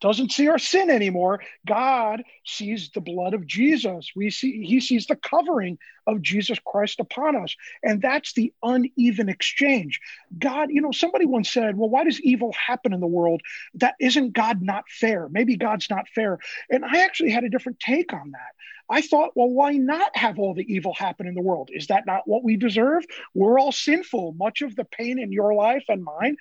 doesn't 0.00 0.32
see 0.32 0.48
our 0.48 0.58
sin 0.58 0.90
anymore. 0.90 1.40
God 1.66 2.22
sees 2.44 2.90
the 2.90 3.00
blood 3.00 3.34
of 3.34 3.46
Jesus. 3.46 4.10
We 4.16 4.30
see 4.30 4.64
he 4.64 4.80
sees 4.80 5.06
the 5.06 5.16
covering 5.16 5.78
of 6.06 6.22
Jesus 6.22 6.58
Christ 6.64 7.00
upon 7.00 7.36
us. 7.36 7.54
And 7.82 8.00
that's 8.00 8.32
the 8.32 8.52
uneven 8.62 9.28
exchange. 9.28 10.00
God, 10.38 10.70
you 10.70 10.80
know, 10.80 10.92
somebody 10.92 11.26
once 11.26 11.52
said, 11.52 11.76
well, 11.76 11.90
why 11.90 12.04
does 12.04 12.20
evil 12.20 12.52
happen 12.52 12.92
in 12.92 13.00
the 13.00 13.06
world? 13.06 13.42
That 13.74 13.94
isn't 14.00 14.32
God 14.32 14.62
not 14.62 14.84
fair? 14.88 15.28
Maybe 15.28 15.56
God's 15.56 15.90
not 15.90 16.08
fair. 16.08 16.38
And 16.70 16.84
I 16.84 17.02
actually 17.02 17.30
had 17.30 17.44
a 17.44 17.50
different 17.50 17.80
take 17.80 18.12
on 18.12 18.32
that. 18.32 18.54
I 18.92 19.02
thought, 19.02 19.30
well, 19.36 19.48
why 19.48 19.74
not 19.74 20.16
have 20.16 20.40
all 20.40 20.52
the 20.52 20.66
evil 20.72 20.92
happen 20.94 21.28
in 21.28 21.34
the 21.34 21.42
world? 21.42 21.70
Is 21.72 21.86
that 21.88 22.06
not 22.06 22.26
what 22.26 22.42
we 22.42 22.56
deserve? 22.56 23.04
We're 23.34 23.60
all 23.60 23.70
sinful. 23.70 24.32
Much 24.32 24.62
of 24.62 24.74
the 24.74 24.84
pain 24.84 25.20
in 25.20 25.30
your 25.30 25.54
life 25.54 25.84
and 25.88 26.02
mine 26.02 26.36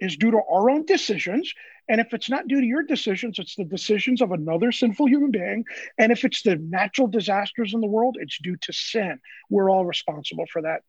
is 0.00 0.16
due 0.16 0.30
to 0.30 0.40
our 0.50 0.70
own 0.70 0.86
decisions. 0.86 1.52
And 1.88 2.00
if 2.00 2.14
it's 2.14 2.30
not 2.30 2.48
due 2.48 2.60
to 2.60 2.66
your 2.66 2.82
decisions, 2.82 3.38
it's 3.38 3.56
the 3.56 3.64
decisions 3.64 4.22
of 4.22 4.32
another 4.32 4.72
sinful 4.72 5.06
human 5.06 5.30
being. 5.30 5.64
And 5.98 6.12
if 6.12 6.24
it's 6.24 6.42
the 6.42 6.56
natural 6.56 7.08
disasters 7.08 7.74
in 7.74 7.80
the 7.80 7.86
world, 7.86 8.16
it's 8.18 8.38
due 8.38 8.56
to 8.56 8.72
sin. 8.72 9.18
We're 9.50 9.70
all 9.70 9.84
responsible 9.84 10.46
for 10.50 10.62
that. 10.62 10.80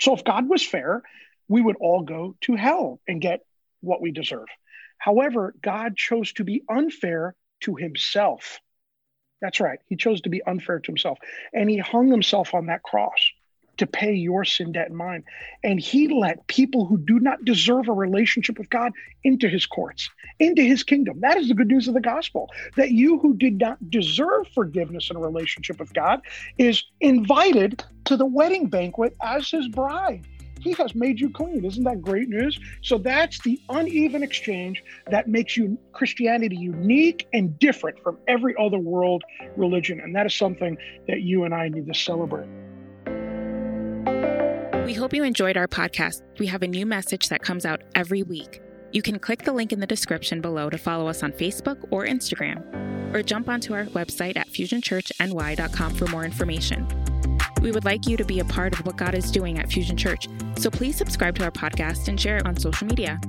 So 0.00 0.14
if 0.14 0.24
God 0.24 0.48
was 0.48 0.66
fair, 0.66 1.02
we 1.48 1.60
would 1.60 1.76
all 1.80 2.02
go 2.02 2.36
to 2.42 2.54
hell 2.56 3.00
and 3.06 3.20
get 3.20 3.40
what 3.80 4.00
we 4.00 4.12
deserve. 4.12 4.46
However, 4.98 5.54
God 5.62 5.96
chose 5.96 6.32
to 6.34 6.44
be 6.44 6.62
unfair 6.68 7.34
to 7.60 7.74
himself. 7.74 8.60
That's 9.42 9.60
right. 9.60 9.78
He 9.86 9.96
chose 9.96 10.22
to 10.22 10.30
be 10.30 10.42
unfair 10.42 10.80
to 10.80 10.86
himself. 10.86 11.18
And 11.52 11.68
he 11.68 11.78
hung 11.78 12.08
himself 12.10 12.54
on 12.54 12.66
that 12.66 12.82
cross 12.82 13.30
to 13.78 13.86
pay 13.86 14.12
your 14.14 14.44
sin 14.44 14.72
debt 14.72 14.88
and 14.88 14.96
mine. 14.96 15.24
And 15.62 15.80
he 15.80 16.08
let 16.08 16.46
people 16.46 16.86
who 16.86 16.98
do 16.98 17.18
not 17.18 17.44
deserve 17.44 17.88
a 17.88 17.92
relationship 17.92 18.58
with 18.58 18.70
God 18.70 18.92
into 19.24 19.48
his 19.48 19.66
courts, 19.66 20.08
into 20.38 20.62
his 20.62 20.82
kingdom. 20.82 21.20
That 21.20 21.36
is 21.36 21.48
the 21.48 21.54
good 21.54 21.68
news 21.68 21.88
of 21.88 21.94
the 21.94 22.00
gospel 22.00 22.50
that 22.76 22.90
you 22.90 23.18
who 23.18 23.34
did 23.34 23.58
not 23.58 23.90
deserve 23.90 24.48
forgiveness 24.54 25.10
and 25.10 25.18
a 25.18 25.20
relationship 25.22 25.78
with 25.78 25.92
God 25.92 26.20
is 26.58 26.84
invited 27.00 27.84
to 28.06 28.16
the 28.16 28.26
wedding 28.26 28.68
banquet 28.68 29.16
as 29.22 29.50
his 29.50 29.68
bride. 29.68 30.26
He 30.60 30.72
has 30.72 30.94
made 30.94 31.20
you 31.20 31.30
clean. 31.30 31.64
Isn't 31.64 31.84
that 31.84 32.02
great 32.02 32.28
news? 32.28 32.58
So 32.82 32.98
that's 32.98 33.40
the 33.42 33.60
uneven 33.68 34.22
exchange 34.22 34.82
that 35.08 35.28
makes 35.28 35.56
you 35.56 35.78
Christianity 35.92 36.56
unique 36.56 37.28
and 37.32 37.56
different 37.58 38.00
from 38.02 38.18
every 38.26 38.54
other 38.58 38.78
world 38.78 39.22
religion. 39.56 40.00
And 40.00 40.16
that 40.16 40.26
is 40.26 40.34
something 40.34 40.76
that 41.06 41.20
you 41.20 41.44
and 41.44 41.54
I 41.54 41.68
need 41.68 41.86
to 41.86 41.94
celebrate. 41.94 42.48
We 44.86 44.94
hope 44.94 45.12
you 45.12 45.24
enjoyed 45.24 45.56
our 45.56 45.66
podcast. 45.66 46.22
We 46.38 46.46
have 46.46 46.62
a 46.62 46.68
new 46.68 46.86
message 46.86 47.28
that 47.30 47.42
comes 47.42 47.66
out 47.66 47.82
every 47.96 48.22
week. 48.22 48.62
You 48.92 49.02
can 49.02 49.18
click 49.18 49.42
the 49.42 49.52
link 49.52 49.72
in 49.72 49.80
the 49.80 49.86
description 49.86 50.40
below 50.40 50.70
to 50.70 50.78
follow 50.78 51.08
us 51.08 51.24
on 51.24 51.32
Facebook 51.32 51.84
or 51.90 52.06
Instagram, 52.06 52.62
or 53.12 53.20
jump 53.24 53.48
onto 53.48 53.74
our 53.74 53.86
website 53.86 54.36
at 54.36 54.46
fusionchurchny.com 54.46 55.94
for 55.96 56.06
more 56.06 56.24
information. 56.24 56.86
We 57.60 57.72
would 57.72 57.84
like 57.84 58.06
you 58.06 58.16
to 58.16 58.24
be 58.24 58.38
a 58.38 58.44
part 58.44 58.78
of 58.78 58.86
what 58.86 58.94
God 58.94 59.16
is 59.16 59.32
doing 59.32 59.58
at 59.58 59.72
Fusion 59.72 59.96
Church, 59.96 60.28
so 60.56 60.70
please 60.70 60.94
subscribe 60.94 61.34
to 61.38 61.44
our 61.44 61.50
podcast 61.50 62.06
and 62.06 62.20
share 62.20 62.36
it 62.36 62.46
on 62.46 62.56
social 62.56 62.86
media. 62.86 63.20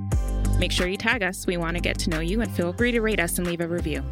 Make 0.60 0.70
sure 0.70 0.86
you 0.86 0.96
tag 0.96 1.24
us. 1.24 1.44
We 1.44 1.56
want 1.56 1.76
to 1.76 1.82
get 1.82 1.98
to 1.98 2.10
know 2.10 2.20
you 2.20 2.40
and 2.40 2.54
feel 2.54 2.72
free 2.72 2.92
to 2.92 3.00
rate 3.00 3.18
us 3.18 3.36
and 3.36 3.44
leave 3.48 3.62
a 3.62 3.66
review. 3.66 4.04